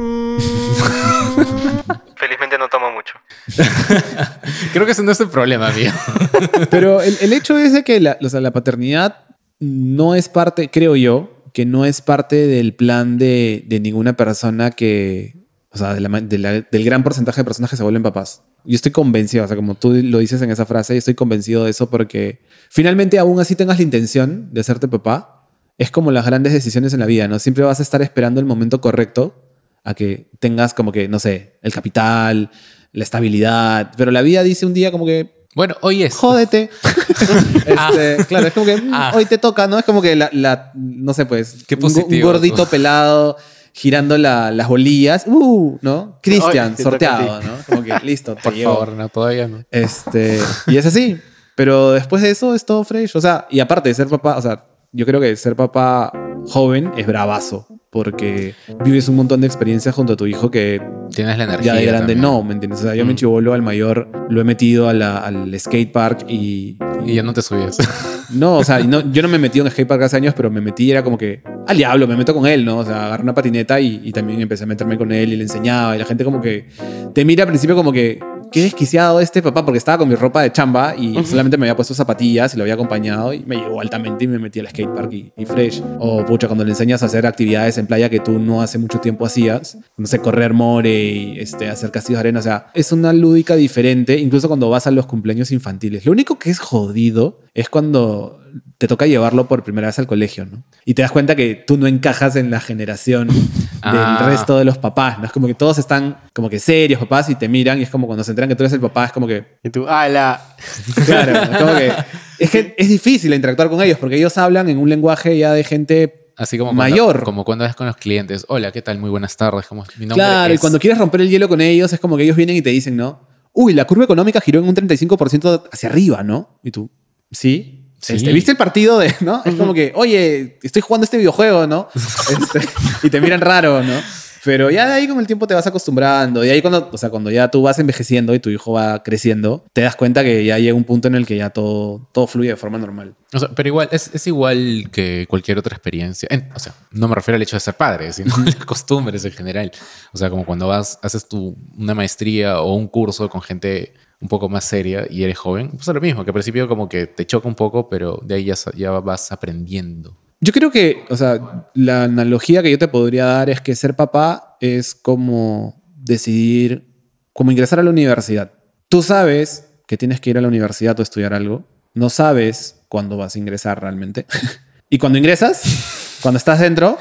Felizmente 2.15 2.57
no 2.57 2.67
tomo 2.69 2.91
mucho. 2.91 3.13
Creo 4.73 4.85
que 4.85 4.91
ese 4.91 5.03
no 5.03 5.11
es 5.11 5.19
el 5.19 5.29
problema, 5.29 5.71
mío. 5.71 5.91
Pero 6.69 7.01
el, 7.01 7.17
el 7.21 7.33
hecho 7.33 7.57
es 7.57 7.73
de 7.73 7.83
que 7.83 7.99
la, 7.99 8.17
o 8.21 8.29
sea, 8.29 8.41
la 8.41 8.51
paternidad 8.51 9.25
no 9.59 10.15
es 10.15 10.29
parte, 10.29 10.69
creo 10.69 10.95
yo, 10.95 11.43
que 11.53 11.65
no 11.65 11.85
es 11.85 12.01
parte 12.01 12.35
del 12.35 12.75
plan 12.75 13.17
de, 13.17 13.63
de 13.67 13.79
ninguna 13.79 14.13
persona 14.15 14.69
que, 14.71 15.47
o 15.71 15.77
sea, 15.77 15.93
de 15.95 15.99
la 16.01 16.09
ma- 16.09 16.21
de 16.21 16.37
la- 16.37 16.61
del 16.61 16.83
gran 16.83 17.03
porcentaje 17.03 17.41
de 17.41 17.45
personas 17.45 17.69
que 17.71 17.77
se 17.77 17.81
vuelven 17.83 18.03
papás. 18.03 18.43
Yo 18.67 18.75
estoy 18.75 18.91
convencido, 18.91 19.45
o 19.45 19.47
sea, 19.47 19.55
como 19.55 19.75
tú 19.75 19.91
lo 19.93 20.17
dices 20.19 20.41
en 20.41 20.51
esa 20.51 20.65
frase, 20.65 20.93
yo 20.93 20.97
estoy 20.99 21.15
convencido 21.15 21.63
de 21.63 21.71
eso 21.71 21.89
porque 21.89 22.41
finalmente 22.69 23.17
aún 23.17 23.39
así 23.39 23.55
tengas 23.55 23.77
la 23.77 23.83
intención 23.83 24.49
de 24.53 24.61
hacerte 24.61 24.87
papá, 24.87 25.47
es 25.77 25.89
como 25.89 26.11
las 26.11 26.25
grandes 26.25 26.53
decisiones 26.53 26.93
en 26.93 26.99
la 26.99 27.05
vida, 27.05 27.27
¿no? 27.27 27.39
Siempre 27.39 27.63
vas 27.63 27.79
a 27.79 27.83
estar 27.83 28.01
esperando 28.01 28.39
el 28.39 28.45
momento 28.45 28.81
correcto 28.81 29.43
a 29.83 29.93
que 29.93 30.29
tengas 30.39 30.73
como 30.73 30.91
que, 30.91 31.07
no 31.07 31.17
sé, 31.19 31.59
el 31.61 31.71
capital, 31.71 32.51
la 32.91 33.03
estabilidad, 33.03 33.91
pero 33.95 34.11
la 34.11 34.21
vida 34.21 34.43
dice 34.43 34.65
un 34.65 34.73
día 34.73 34.91
como 34.91 35.05
que, 35.05 35.45
Bueno, 35.55 35.75
hoy 35.81 36.03
es. 36.03 36.13
jódete. 36.15 36.69
Este, 37.65 38.25
Claro, 38.27 38.47
es 38.47 38.53
como 38.53 38.65
que 38.65 38.81
Ah. 38.91 39.11
hoy 39.15 39.25
te 39.25 39.37
toca, 39.37 39.67
¿no? 39.67 39.77
Es 39.79 39.85
como 39.85 40.01
que 40.01 40.15
la, 40.15 40.29
la- 40.33 40.71
no 40.75 41.13
sé, 41.13 41.25
pues, 41.25 41.63
Qué 41.67 41.75
go- 41.75 41.87
un 41.87 41.93
positivo. 41.93 42.31
gordito 42.31 42.65
pelado 42.67 43.37
girando 43.77 44.17
la- 44.17 44.49
las 44.51 44.67
bolillas. 44.67 45.25
Uh, 45.27 45.77
¿no? 45.81 46.17
Cristian, 46.23 46.73
Oye, 46.73 46.83
sorteado, 46.83 47.41
¿no? 47.43 47.51
Como 47.69 47.83
que 47.83 47.93
listo, 48.03 48.33
te 48.35 48.41
Por 48.41 48.53
llevo. 48.55 48.73
favor, 48.73 48.93
no, 48.93 49.07
todavía 49.09 49.47
no. 49.47 49.63
Este, 49.69 50.39
y 50.65 50.77
es 50.77 50.85
así. 50.87 51.19
Pero 51.55 51.91
después 51.91 52.21
de 52.23 52.31
eso 52.31 52.55
es 52.55 52.65
todo 52.65 52.83
fresh. 52.83 53.15
O 53.15 53.21
sea, 53.21 53.45
y 53.51 53.59
aparte 53.59 53.89
de 53.89 53.95
ser 53.95 54.07
papá, 54.07 54.35
o 54.37 54.41
sea, 54.41 54.63
yo 54.91 55.05
creo 55.05 55.21
que 55.21 55.35
ser 55.35 55.55
papá 55.55 56.11
joven 56.47 56.91
es 56.97 57.05
bravazo. 57.07 57.67
Porque 57.89 58.53
vives 58.83 59.07
un 59.07 59.15
montón 59.15 59.39
de 59.41 59.47
experiencias 59.47 59.95
junto 59.95 60.13
a 60.13 60.17
tu 60.17 60.27
hijo 60.27 60.51
que 60.51 60.81
Tienes 61.15 61.37
la 61.37 61.45
energía. 61.45 61.73
ya 61.73 61.79
de 61.79 61.85
grande 61.85 62.13
también. 62.13 62.21
no, 62.21 62.43
¿me 62.43 62.53
entiendes? 62.53 62.81
O 62.81 62.83
sea, 62.83 62.95
yo 62.95 63.05
Mm. 63.05 63.07
mi 63.07 63.15
chivolo 63.15 63.53
al 63.53 63.61
mayor 63.61 64.09
lo 64.29 64.41
he 64.41 64.43
metido 64.43 64.89
a 64.89 64.93
la- 64.93 65.17
al 65.19 65.57
skate 65.59 65.91
park 65.91 66.25
y, 66.27 66.77
Y 67.05 67.13
ya 67.13 67.23
no 67.23 67.31
te 67.31 67.41
subías. 67.41 67.77
no, 68.31 68.57
o 68.57 68.63
sea, 68.65 68.79
no, 68.79 69.11
yo 69.13 69.21
no 69.21 69.29
me 69.29 69.37
metí 69.39 69.59
en 69.59 69.71
skate 69.71 69.87
park 69.87 70.01
hace 70.03 70.17
años, 70.17 70.33
pero 70.35 70.51
me 70.51 70.59
metí, 70.59 70.91
era 70.91 71.03
como 71.03 71.17
que 71.17 71.41
al 71.65 71.77
diablo, 71.77 72.05
me 72.07 72.17
meto 72.17 72.33
con 72.33 72.45
él, 72.45 72.65
¿no? 72.65 72.79
O 72.79 72.83
sea, 72.85 73.05
agarré 73.07 73.23
una 73.23 73.33
patineta 73.33 73.79
y, 73.79 74.01
y 74.03 74.11
también 74.11 74.41
empecé 74.41 74.65
a 74.65 74.67
meterme 74.67 74.97
con 74.97 75.11
él 75.13 75.31
y 75.31 75.37
le 75.37 75.43
enseñaba. 75.43 75.95
Y 75.95 75.99
la 75.99 76.05
gente 76.05 76.25
como 76.25 76.41
que 76.41 76.67
te 77.13 77.23
mira 77.23 77.43
al 77.43 77.47
principio 77.49 77.75
como 77.75 77.93
que, 77.93 78.19
qué 78.51 78.63
desquiciado 78.63 79.19
este 79.19 79.41
papá, 79.41 79.65
porque 79.65 79.77
estaba 79.77 79.97
con 79.99 80.09
mi 80.09 80.15
ropa 80.15 80.41
de 80.41 80.51
chamba 80.51 80.95
y 80.95 81.13
solamente 81.25 81.57
me 81.57 81.65
había 81.65 81.75
puesto 81.75 81.93
zapatillas 81.93 82.53
y 82.53 82.57
lo 82.57 82.63
había 82.63 82.75
acompañado 82.75 83.33
y 83.33 83.39
me 83.45 83.55
llevó 83.55 83.81
altamente 83.81 84.25
y 84.25 84.27
me 84.27 84.39
metí 84.39 84.59
al 84.59 84.67
skatepark 84.67 85.11
y, 85.13 85.31
y 85.35 85.45
fresh. 85.45 85.81
O 85.99 86.25
pucha, 86.25 86.47
cuando 86.47 86.63
le 86.63 86.71
enseñas 86.71 87.03
a 87.03 87.07
hacer 87.07 87.25
actividades 87.25 87.77
en 87.77 87.87
playa 87.87 88.09
que 88.09 88.19
tú 88.19 88.39
no 88.39 88.61
hace 88.61 88.77
mucho 88.77 88.99
tiempo 88.99 89.25
hacías, 89.25 89.77
no 89.97 90.07
sé, 90.07 90.19
correr 90.19 90.53
more 90.53 90.89
y 90.89 91.39
este, 91.39 91.69
hacer 91.69 91.91
castillos 91.91 92.17
de 92.17 92.21
arena, 92.21 92.39
o 92.39 92.43
sea, 92.43 92.67
es 92.73 92.91
una 92.91 93.13
lúdica 93.13 93.55
diferente, 93.55 94.17
incluso 94.17 94.47
cuando 94.47 94.69
vas 94.69 94.87
a 94.87 94.91
los 94.91 95.05
cumpleaños 95.05 95.51
infantiles. 95.51 96.05
Lo 96.05 96.11
único 96.11 96.39
que 96.39 96.49
es 96.49 96.59
jodido 96.59 97.39
es 97.53 97.69
cuando 97.69 98.39
te 98.77 98.87
toca 98.87 99.07
llevarlo 99.07 99.47
por 99.47 99.63
primera 99.63 99.87
vez 99.87 99.97
al 99.99 100.07
colegio, 100.07 100.45
¿no? 100.45 100.63
Y 100.85 100.93
te 100.93 101.01
das 101.01 101.11
cuenta 101.11 101.35
que 101.35 101.55
tú 101.55 101.77
no 101.77 101.87
encajas 101.87 102.35
en 102.35 102.51
la 102.51 102.59
generación 102.59 103.29
Ah. 103.81 104.17
del 104.19 104.31
resto 104.31 104.57
de 104.57 104.65
los 104.65 104.77
papás, 104.77 105.19
¿no? 105.19 105.25
Es 105.25 105.31
como 105.31 105.45
que 105.47 105.53
todos 105.53 105.77
están 105.77 106.17
como 106.33 106.49
que 106.49 106.59
serios, 106.59 106.99
papás, 106.99 107.29
y 107.29 107.35
te 107.35 107.47
miran 107.47 107.79
y 107.79 107.83
es 107.83 107.89
como 107.89 108.07
cuando 108.07 108.23
se 108.23 108.31
enteran 108.31 108.49
que 108.49 108.55
tú 108.55 108.63
eres 108.63 108.73
el 108.73 108.79
papá, 108.79 109.05
es 109.05 109.11
como 109.11 109.27
que, 109.27 109.45
Y 109.63 109.69
tú, 109.69 109.87
ala. 109.87 110.41
claro, 111.05 111.31
es 111.43 111.57
como 111.57 111.75
que, 111.75 111.91
es 112.39 112.49
que 112.49 112.75
es 112.77 112.89
difícil 112.89 113.33
interactuar 113.33 113.69
con 113.69 113.81
ellos 113.81 113.97
porque 113.99 114.15
ellos 114.17 114.37
hablan 114.37 114.67
en 114.69 114.77
un 114.77 114.89
lenguaje 114.89 115.37
ya 115.37 115.53
de 115.53 115.63
gente 115.63 116.23
Así 116.37 116.57
como 116.57 116.71
mayor. 116.71 117.23
Como 117.23 117.43
cuando 117.43 117.65
vas 117.65 117.75
con 117.75 117.87
los 117.87 117.97
clientes. 117.97 118.45
Hola, 118.47 118.71
¿qué 118.71 118.83
tal? 118.83 118.99
Muy 118.99 119.09
buenas 119.09 119.35
tardes. 119.35 119.65
Como, 119.65 119.83
mi 119.97 120.05
nombre 120.05 120.23
Claro, 120.23 120.53
y 120.53 120.59
cuando 120.59 120.77
quieres 120.77 120.99
romper 120.99 121.21
el 121.21 121.29
hielo 121.29 121.49
con 121.49 121.61
ellos, 121.61 121.91
es 121.93 121.99
como 121.99 122.15
que 122.15 122.23
ellos 122.23 122.35
vienen 122.35 122.55
y 122.55 122.61
te 122.61 122.69
dicen, 122.69 122.95
¿no? 122.95 123.27
Uy, 123.53 123.73
la 123.73 123.85
curva 123.85 124.03
económica 124.03 124.39
giró 124.39 124.59
en 124.59 124.67
un 124.67 124.75
35% 124.75 125.63
hacia 125.71 125.89
arriba, 125.89 126.21
¿no? 126.21 126.59
Y 126.63 126.69
tú, 126.69 126.91
¿sí? 127.31 127.76
Sí. 127.99 128.13
Este, 128.15 128.31
¿Viste 128.31 128.51
el 128.51 128.57
partido 128.57 128.99
de, 128.99 129.13
no? 129.21 129.41
Es 129.43 129.55
como 129.55 129.73
que, 129.73 129.91
oye, 129.95 130.59
estoy 130.61 130.81
jugando 130.81 131.03
este 131.05 131.17
videojuego, 131.17 131.65
¿no? 131.67 131.87
Este, 131.95 132.59
y 133.03 133.09
te 133.09 133.19
miran 133.21 133.41
raro, 133.41 133.81
¿no? 133.83 133.99
Pero 134.43 134.69
ya 134.69 134.87
de 134.87 134.93
ahí 134.93 135.07
con 135.09 135.19
el 135.19 135.27
tiempo 135.27 135.45
te 135.45 135.53
vas 135.55 135.67
acostumbrando. 135.67 136.45
Y 136.45 136.49
ahí 136.49 136.61
cuando, 136.61 136.89
o 136.93 136.97
sea, 136.97 137.09
cuando 137.09 137.29
ya 137.31 137.49
tú 137.49 137.63
vas 137.63 137.79
envejeciendo 137.79 138.33
y 138.33 138.39
tu 138.39 138.49
hijo 138.49 138.71
va 138.71 139.03
creciendo, 139.03 139.65
te 139.73 139.81
das 139.81 139.97
cuenta 139.97 140.23
que 140.23 140.45
ya 140.45 140.57
llega 140.57 140.73
un 140.73 140.85
punto 140.85 141.09
en 141.09 141.15
el 141.15 141.25
que 141.25 141.35
ya 141.35 141.49
todo, 141.49 142.07
todo 142.13 142.27
fluye 142.27 142.49
de 142.51 142.55
forma 142.55 142.77
normal. 142.77 143.13
O 143.33 143.39
sea, 143.39 143.49
pero 143.53 143.67
igual, 143.67 143.89
es, 143.91 144.09
es 144.13 144.25
igual 144.27 144.89
que 144.91 145.25
cualquier 145.27 145.57
otra 145.57 145.75
experiencia. 145.75 146.29
En- 146.31 146.49
o 146.55 146.59
sea, 146.59 146.73
no 146.91 147.09
me 147.09 147.15
refiero 147.15 147.35
al 147.35 147.41
hecho 147.41 147.57
de 147.57 147.59
ser 147.59 147.73
padre, 147.73 148.13
sino 148.13 148.33
las 148.45 148.55
costumbres 148.55 149.25
en 149.25 149.31
general. 149.33 149.69
O 150.13 150.17
sea, 150.17 150.29
como 150.29 150.45
cuando 150.45 150.67
vas, 150.67 150.97
haces 151.01 151.27
tu, 151.27 151.57
una 151.77 151.93
maestría 151.95 152.61
o 152.61 152.73
un 152.75 152.87
curso 152.87 153.27
con 153.27 153.41
gente 153.41 153.95
un 154.19 154.27
poco 154.27 154.49
más 154.49 154.65
seria 154.65 155.05
y 155.09 155.23
eres 155.23 155.37
joven, 155.37 155.71
es 155.79 155.87
lo 155.87 156.01
mismo, 156.01 156.23
que 156.23 156.31
al 156.31 156.33
principio 156.33 156.67
como 156.67 156.89
que 156.89 157.07
te 157.07 157.25
choca 157.25 157.47
un 157.47 157.55
poco, 157.55 157.89
pero 157.89 158.19
de 158.23 158.35
ahí 158.35 158.45
ya, 158.45 158.55
ya 158.75 158.91
vas 158.91 159.31
aprendiendo. 159.31 160.17
Yo 160.39 160.53
creo 160.53 160.71
que, 160.71 161.03
o 161.09 161.17
sea, 161.17 161.69
la 161.73 162.03
analogía 162.03 162.61
que 162.61 162.71
yo 162.71 162.77
te 162.77 162.87
podría 162.87 163.25
dar 163.25 163.49
es 163.49 163.61
que 163.61 163.75
ser 163.75 163.95
papá 163.95 164.57
es 164.61 164.93
como 164.93 165.81
decidir, 165.95 166.93
como 167.33 167.51
ingresar 167.51 167.79
a 167.79 167.83
la 167.83 167.89
universidad. 167.89 168.51
Tú 168.87 169.01
sabes 169.01 169.69
que 169.87 169.97
tienes 169.97 170.21
que 170.21 170.29
ir 170.29 170.37
a 170.37 170.41
la 170.41 170.47
universidad 170.47 170.99
o 170.99 171.03
estudiar 171.03 171.33
algo. 171.33 171.63
No 171.93 172.09
sabes 172.09 172.81
cuándo 172.87 173.17
vas 173.17 173.35
a 173.35 173.39
ingresar 173.39 173.81
realmente. 173.81 174.25
y 174.89 174.99
cuando 174.99 175.17
ingresas, 175.17 176.19
cuando 176.21 176.37
estás 176.37 176.59
dentro, 176.59 176.99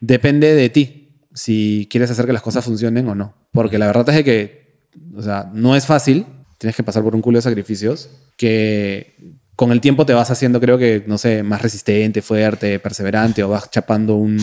depende 0.00 0.54
de 0.54 0.68
ti 0.70 1.02
si 1.34 1.88
quieres 1.90 2.10
hacer 2.10 2.26
que 2.26 2.32
las 2.32 2.42
cosas 2.42 2.64
funcionen 2.64 3.08
o 3.08 3.14
no. 3.14 3.34
Porque 3.52 3.78
la 3.78 3.86
verdad 3.86 4.08
es 4.10 4.24
que, 4.24 4.61
o 5.16 5.22
sea, 5.22 5.50
no 5.52 5.74
es 5.76 5.86
fácil. 5.86 6.26
Tienes 6.58 6.76
que 6.76 6.82
pasar 6.82 7.02
por 7.02 7.14
un 7.14 7.22
culo 7.22 7.38
de 7.38 7.42
sacrificios 7.42 8.08
que 8.36 9.16
con 9.56 9.70
el 9.72 9.80
tiempo 9.80 10.06
te 10.06 10.14
vas 10.14 10.30
haciendo, 10.30 10.60
creo 10.60 10.78
que, 10.78 11.04
no 11.06 11.18
sé, 11.18 11.42
más 11.42 11.60
resistente, 11.62 12.22
fuerte, 12.22 12.78
perseverante 12.78 13.42
o 13.44 13.48
vas 13.48 13.70
chapando 13.70 14.16
un, 14.16 14.38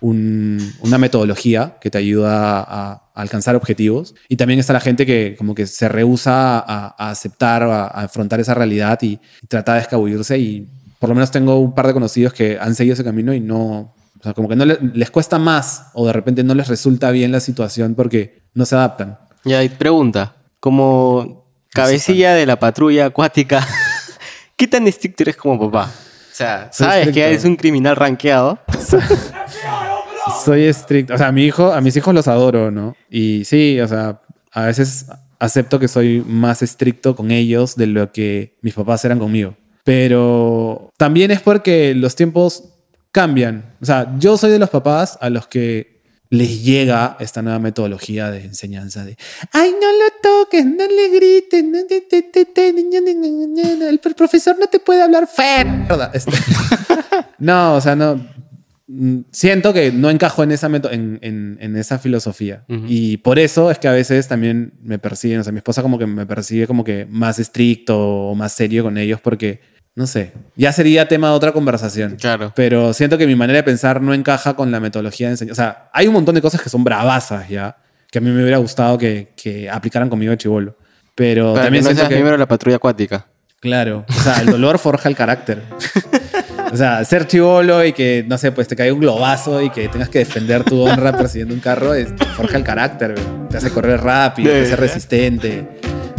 un- 0.00 0.72
una 0.82 0.98
metodología 0.98 1.78
que 1.80 1.90
te 1.90 1.98
ayuda 1.98 2.60
a, 2.60 3.06
alcanzar 3.14 3.54
objetivos. 3.56 4.14
Y 4.28 4.36
también 4.36 4.60
está 4.60 4.72
la 4.72 4.80
gente 4.80 5.04
que 5.04 5.34
como 5.36 5.54
que 5.54 5.66
se 5.66 5.88
rehúsa 5.88 6.58
a, 6.58 7.10
aceptar 7.10 7.62
a, 7.62 7.82
a 7.84 8.02
afrontar 8.04 8.40
esa 8.40 8.54
realidad 8.54 8.98
y, 9.02 9.18
trata 9.48 9.74
de 9.74 9.80
escabullirse 9.80 10.38
y 10.38 10.68
por 10.98 11.08
lo 11.10 11.14
menos 11.14 11.30
tengo 11.30 11.58
un 11.58 11.74
par 11.74 11.86
de 11.86 11.92
conocidos 11.92 12.32
que 12.32 12.58
han 12.58 12.74
seguido 12.74 12.94
ese 12.94 13.04
camino 13.04 13.32
y 13.34 13.40
no, 13.40 13.78
o 14.18 14.22
sea, 14.22 14.32
como 14.34 14.48
que 14.48 14.56
no 14.56 14.64
le- 14.64 14.78
les 14.94 15.10
cuesta 15.10 15.38
más 15.38 15.86
o 15.94 16.06
de 16.06 16.12
repente 16.12 16.44
no 16.44 16.54
les 16.54 16.68
resulta 16.68 17.10
bien 17.10 17.32
la 17.32 17.40
situación 17.40 17.94
porque 17.94 18.42
no 18.54 18.64
se 18.66 18.74
adaptan. 18.74 19.18
Ya, 19.44 19.62
y 19.62 19.68
pregunta. 19.68 20.36
Como 20.60 21.46
cabecilla 21.70 22.34
de 22.34 22.46
la 22.46 22.58
patrulla 22.58 23.06
acuática, 23.06 23.66
¿qué 24.56 24.66
tan 24.68 24.86
estricto 24.86 25.22
eres 25.22 25.36
como 25.36 25.58
papá? 25.70 25.90
O 25.90 26.34
sea, 26.34 26.70
Soy 26.72 26.86
sabes 26.86 27.02
que 27.04 27.08
estricto. 27.10 27.28
eres 27.28 27.44
un 27.44 27.56
criminal 27.56 27.96
rankeado. 27.96 28.58
Soy 30.44 30.64
estricto. 30.64 31.14
O 31.14 31.18
sea, 31.18 31.28
a 31.28 31.32
mi 31.32 31.44
hijo, 31.44 31.72
a 31.72 31.80
mis 31.80 31.96
hijos 31.96 32.14
los 32.14 32.28
adoro, 32.28 32.70
¿no? 32.70 32.94
Y 33.10 33.44
sí, 33.44 33.80
o 33.80 33.88
sea, 33.88 34.20
a 34.52 34.66
veces 34.66 35.06
acepto 35.38 35.78
que 35.78 35.88
soy 35.88 36.22
más 36.26 36.62
estricto 36.62 37.16
con 37.16 37.30
ellos 37.30 37.74
de 37.74 37.86
lo 37.86 38.12
que 38.12 38.58
mis 38.60 38.74
papás 38.74 39.04
eran 39.04 39.18
conmigo. 39.18 39.56
Pero 39.84 40.90
también 40.98 41.30
es 41.30 41.40
porque 41.40 41.94
los 41.94 42.14
tiempos 42.14 42.64
cambian. 43.10 43.74
O 43.80 43.86
sea, 43.86 44.14
yo 44.18 44.36
soy 44.36 44.50
de 44.50 44.58
los 44.58 44.70
papás 44.70 45.18
a 45.20 45.30
los 45.30 45.48
que 45.48 45.99
les 46.32 46.62
llega 46.62 47.16
esta 47.20 47.42
nueva 47.42 47.58
metodología 47.58 48.30
de 48.30 48.44
enseñanza 48.44 49.04
de 49.04 49.16
ay 49.52 49.72
no 49.72 49.88
lo 49.92 50.12
toques 50.22 50.64
no 50.64 50.86
le 50.86 51.08
grites 51.08 51.64
no 51.64 51.84
te- 51.88 52.02
te- 52.02 52.22
te- 52.22 52.44
te- 52.44 52.72
ña, 52.72 53.00
ña, 53.00 53.12
ña, 53.12 53.28
ña, 53.28 53.74
ña, 53.74 53.88
el 53.88 53.98
profesor 53.98 54.56
no 54.58 54.66
te 54.68 54.78
puede 54.78 55.02
hablar 55.02 55.26
fe 55.26 55.64
mierda". 55.64 56.10
Este- 56.14 56.30
no 57.38 57.74
o 57.74 57.80
sea 57.80 57.96
no 57.96 58.24
mm, 58.86 59.18
siento 59.32 59.72
que 59.72 59.90
no 59.92 60.08
encajo 60.10 60.42
en 60.44 60.52
esa, 60.52 60.68
meto- 60.68 60.90
en, 60.90 61.18
en- 61.22 61.58
en 61.60 61.76
esa 61.76 61.98
filosofía. 61.98 62.64
Ujú. 62.68 62.84
Y 62.88 63.16
por 63.18 63.38
eso 63.38 63.70
es 63.70 63.78
que 63.78 63.88
a 63.88 63.92
veces 63.92 64.26
también 64.28 64.72
me 64.82 64.98
persiguen, 64.98 65.40
o 65.40 65.44
sea, 65.44 65.52
mi 65.52 65.58
esposa 65.58 65.82
como 65.82 65.98
que 65.98 66.06
me 66.06 66.26
persigue 66.26 66.66
como 66.66 66.82
que 66.84 67.06
más 67.10 67.38
estricto 67.38 67.96
o 67.98 68.34
más 68.34 68.52
serio 68.52 68.82
con 68.84 68.98
ellos 68.98 69.20
porque, 69.20 69.60
no 69.94 70.06
sé, 70.06 70.32
ya 70.56 70.72
sería 70.72 71.08
tema 71.08 71.28
de 71.30 71.34
otra 71.34 71.52
conversación. 71.52 72.16
Claro. 72.16 72.52
Pero 72.54 72.92
siento 72.94 73.18
que 73.18 73.26
mi 73.26 73.34
manera 73.34 73.58
de 73.58 73.62
pensar 73.64 74.00
no 74.00 74.14
encaja 74.14 74.54
con 74.54 74.70
la 74.70 74.80
metodología 74.80 75.26
de 75.26 75.32
enseñanza. 75.32 75.62
O 75.62 75.64
sea, 75.64 75.90
hay 75.92 76.06
un 76.06 76.14
montón 76.14 76.34
de 76.34 76.40
cosas 76.42 76.60
que 76.62 76.68
son 76.70 76.84
bravasas 76.84 77.48
ya, 77.48 77.76
que 78.10 78.18
a 78.18 78.20
mí 78.22 78.30
me 78.30 78.40
hubiera 78.42 78.58
gustado 78.58 78.96
que, 78.98 79.32
que 79.36 79.68
aplicaran 79.68 80.08
conmigo 80.08 80.30
de 80.30 80.38
chivolo. 80.38 80.76
Pero 81.14 81.52
Para 81.52 81.64
también 81.64 81.84
que 81.84 81.90
no 81.90 81.94
siento 81.96 82.08
seas 82.08 82.22
que... 82.22 82.30
de 82.30 82.38
la 82.38 82.46
patrulla 82.48 82.76
acuática. 82.76 83.26
Claro, 83.60 84.06
o 84.08 84.12
sea, 84.22 84.40
el 84.40 84.46
dolor 84.46 84.78
forja 84.78 85.08
el 85.08 85.14
carácter. 85.16 85.62
O 86.72 86.76
sea, 86.76 87.04
ser 87.04 87.26
chivolo 87.26 87.84
y 87.84 87.92
que, 87.92 88.24
no 88.26 88.38
sé, 88.38 88.52
pues 88.52 88.68
te 88.68 88.76
caiga 88.76 88.94
un 88.94 89.00
globazo 89.00 89.60
y 89.60 89.68
que 89.70 89.88
tengas 89.88 90.08
que 90.08 90.20
defender 90.20 90.64
tu 90.64 90.80
honra 90.80 91.14
persiguiendo 91.14 91.52
un 91.52 91.60
carro, 91.60 91.92
es- 91.92 92.08
forja 92.36 92.56
el 92.56 92.62
carácter, 92.64 93.14
te 93.50 93.56
hace 93.58 93.70
correr 93.70 94.00
rápido, 94.00 94.50
te 94.52 94.62
hace 94.62 94.76
resistente. 94.76 95.68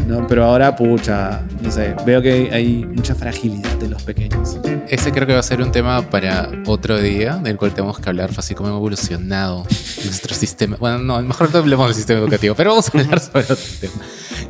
¿No? 0.07 0.27
Pero 0.27 0.45
ahora, 0.45 0.75
pucha, 0.75 1.41
no 1.61 1.71
sé, 1.71 1.95
veo 2.05 2.21
que 2.21 2.49
hay 2.51 2.85
mucha 2.85 3.15
fragilidad 3.15 3.75
de 3.77 3.87
los 3.89 4.03
pequeños. 4.03 4.57
Ese 4.87 5.11
creo 5.11 5.25
que 5.27 5.33
va 5.33 5.39
a 5.39 5.43
ser 5.43 5.61
un 5.61 5.71
tema 5.71 6.01
para 6.09 6.49
otro 6.65 6.99
día, 6.99 7.35
del 7.37 7.57
cual 7.57 7.73
tenemos 7.73 7.99
que 7.99 8.09
hablar, 8.09 8.29
así 8.35 8.53
como 8.55 8.69
hemos 8.69 8.79
evolucionado 8.79 9.63
nuestro 10.05 10.35
sistema. 10.35 10.77
Bueno, 10.79 10.99
no, 10.99 11.15
a 11.17 11.21
lo 11.21 11.27
mejor 11.27 11.51
no 11.51 11.59
hablemos 11.59 11.87
del 11.87 11.95
sistema 11.95 12.19
educativo, 12.19 12.55
pero 12.55 12.71
vamos 12.71 12.89
a 12.93 12.97
hablar 12.99 13.19
sobre 13.21 13.43
otro 13.43 13.57
tema. 13.79 13.93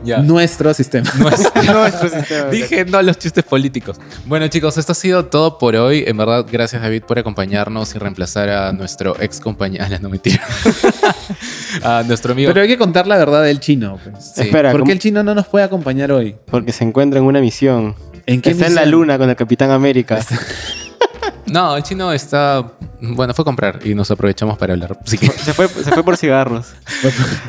Ya. 0.04 0.18
Nuestro 0.20 0.74
sistema. 0.74 1.12
Nuestro- 1.20 2.50
Dije 2.50 2.86
no 2.86 2.98
a 2.98 3.04
los 3.04 3.20
chistes 3.20 3.44
políticos. 3.44 3.98
Bueno, 4.26 4.48
chicos, 4.48 4.78
esto 4.78 4.94
ha 4.94 4.96
sido 4.96 5.26
todo 5.26 5.58
por 5.60 5.76
hoy. 5.76 6.04
En 6.08 6.18
verdad, 6.18 6.46
gracias, 6.52 6.82
David, 6.82 7.04
por 7.04 7.20
acompañarnos 7.20 7.94
y 7.94 8.00
reemplazar 8.00 8.50
a 8.50 8.72
nuestro 8.74 9.16
ex 9.22 9.40
compañero. 9.40 9.86
No, 10.02 10.10
mentira. 10.10 10.42
a 11.84 12.03
nuestro 12.03 12.34
amigo. 12.34 12.49
Pero 12.49 12.62
hay 12.62 12.67
que 12.67 12.77
contar 12.77 13.07
la 13.07 13.17
verdad 13.17 13.43
del 13.43 13.60
chino. 13.60 13.99
Pues. 14.03 14.34
Sí. 14.36 14.41
Espera, 14.41 14.71
¿Por 14.71 14.84
qué 14.84 14.91
el 14.91 14.99
chino 14.99 15.23
no 15.23 15.36
nos 15.36 15.47
puede 15.47 15.65
acompañar 15.65 16.12
hoy? 16.12 16.36
Porque 16.45 16.71
se 16.71 16.84
encuentra 16.84 17.19
en 17.19 17.25
una 17.25 17.41
misión. 17.41 17.95
¿En 18.25 18.41
qué 18.41 18.51
Está 18.51 18.67
en 18.67 18.75
la 18.75 18.86
luna 18.86 19.17
con 19.17 19.29
el 19.29 19.36
Capitán 19.36 19.71
América. 19.71 20.19
No, 21.52 21.76
el 21.76 21.84
chino 21.84 22.12
está. 22.14 22.66
Bueno, 23.02 23.34
fue 23.34 23.44
a 23.44 23.46
comprar 23.46 23.80
y 23.84 23.94
nos 23.96 24.10
aprovechamos 24.12 24.58
para 24.58 24.74
hablar. 24.74 24.98
Así 25.04 25.18
que, 25.18 25.28
se, 25.28 25.54
fue, 25.54 25.68
se 25.68 25.92
fue 25.92 26.04
por 26.04 26.16
cigarros. 26.18 26.68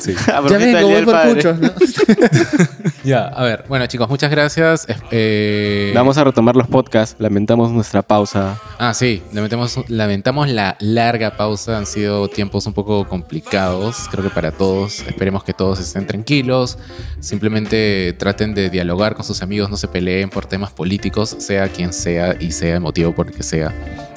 sí. 0.01 0.15
A 0.27 0.41
Ya 0.49 0.59
vengo, 0.59 0.88
voy 0.88 1.03
por 1.05 1.15
Padre. 1.15 1.35
muchos, 1.35 1.59
¿no? 1.61 1.71
Ya, 3.05 3.27
a 3.27 3.43
ver. 3.45 3.65
Bueno, 3.69 3.87
chicos, 3.87 4.09
muchas 4.09 4.31
gracias. 4.31 4.87
Eh, 5.11 5.93
Vamos 5.95 6.17
a 6.19 6.25
retomar 6.25 6.57
los 6.57 6.67
podcasts. 6.69 7.17
Lamentamos 7.19 7.71
nuestra 7.71 8.03
pausa. 8.03 8.59
Ah, 8.79 8.95
sí, 8.95 9.23
lamentamos, 9.33 9.79
lamentamos 9.88 10.49
la 10.49 10.77
larga 10.81 11.37
pausa. 11.37 11.77
Han 11.79 11.87
sido 11.87 12.29
tiempos 12.29 12.67
un 12.67 12.73
poco 12.73 13.07
complicados, 13.07 14.09
creo 14.11 14.25
que 14.25 14.31
para 14.31 14.53
todos. 14.53 15.01
Esperemos 15.01 15.45
que 15.45 15.53
todos 15.53 15.79
estén 15.81 16.07
tranquilos. 16.07 16.79
Simplemente 17.21 18.15
traten 18.19 18.55
de 18.55 18.71
dialogar 18.71 19.15
con 19.15 19.25
sus 19.25 19.43
amigos, 19.43 19.71
no 19.71 19.77
se 19.77 19.87
peleen 19.88 20.31
por 20.31 20.47
temas 20.47 20.73
políticos, 20.73 21.37
sea 21.38 21.69
quien 21.69 21.93
sea 21.93 22.37
y 22.41 22.53
sea 22.53 22.75
el 22.77 22.81
motivo 22.81 23.15
por 23.15 23.27
el 23.29 23.35
que 23.35 23.43
sea. 23.43 23.73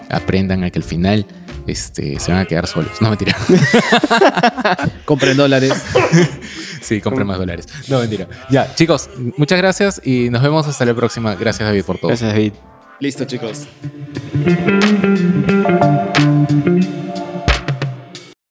Aprendan 0.10 0.64
a 0.64 0.70
que 0.70 0.80
al 0.80 0.84
final 0.84 1.26
este, 1.68 2.20
se 2.20 2.32
van 2.32 2.42
a 2.42 2.46
quedar 2.46 2.68
solos. 2.68 3.02
No, 3.02 3.10
mentira. 3.10 3.36
Compren 5.06 5.38
dólares. 5.38 5.74
Sí, 6.82 7.02
compren 7.02 7.26
más 7.26 7.40
dólares. 7.40 7.68
No, 7.88 7.98
mentira. 7.98 8.28
Ya, 8.52 8.76
chicos, 8.76 9.10
muchas 9.38 9.58
gracias 9.58 10.00
y 10.06 10.30
nos 10.30 10.44
vemos 10.44 10.68
hasta 10.68 10.86
la 10.86 10.94
próxima. 10.94 11.34
Gracias, 11.34 11.68
David, 11.68 11.84
por 11.84 11.98
todo. 11.98 12.10
Gracias, 12.10 12.32
David. 12.32 12.54
Listo, 13.00 13.26
chicos. 13.26 13.68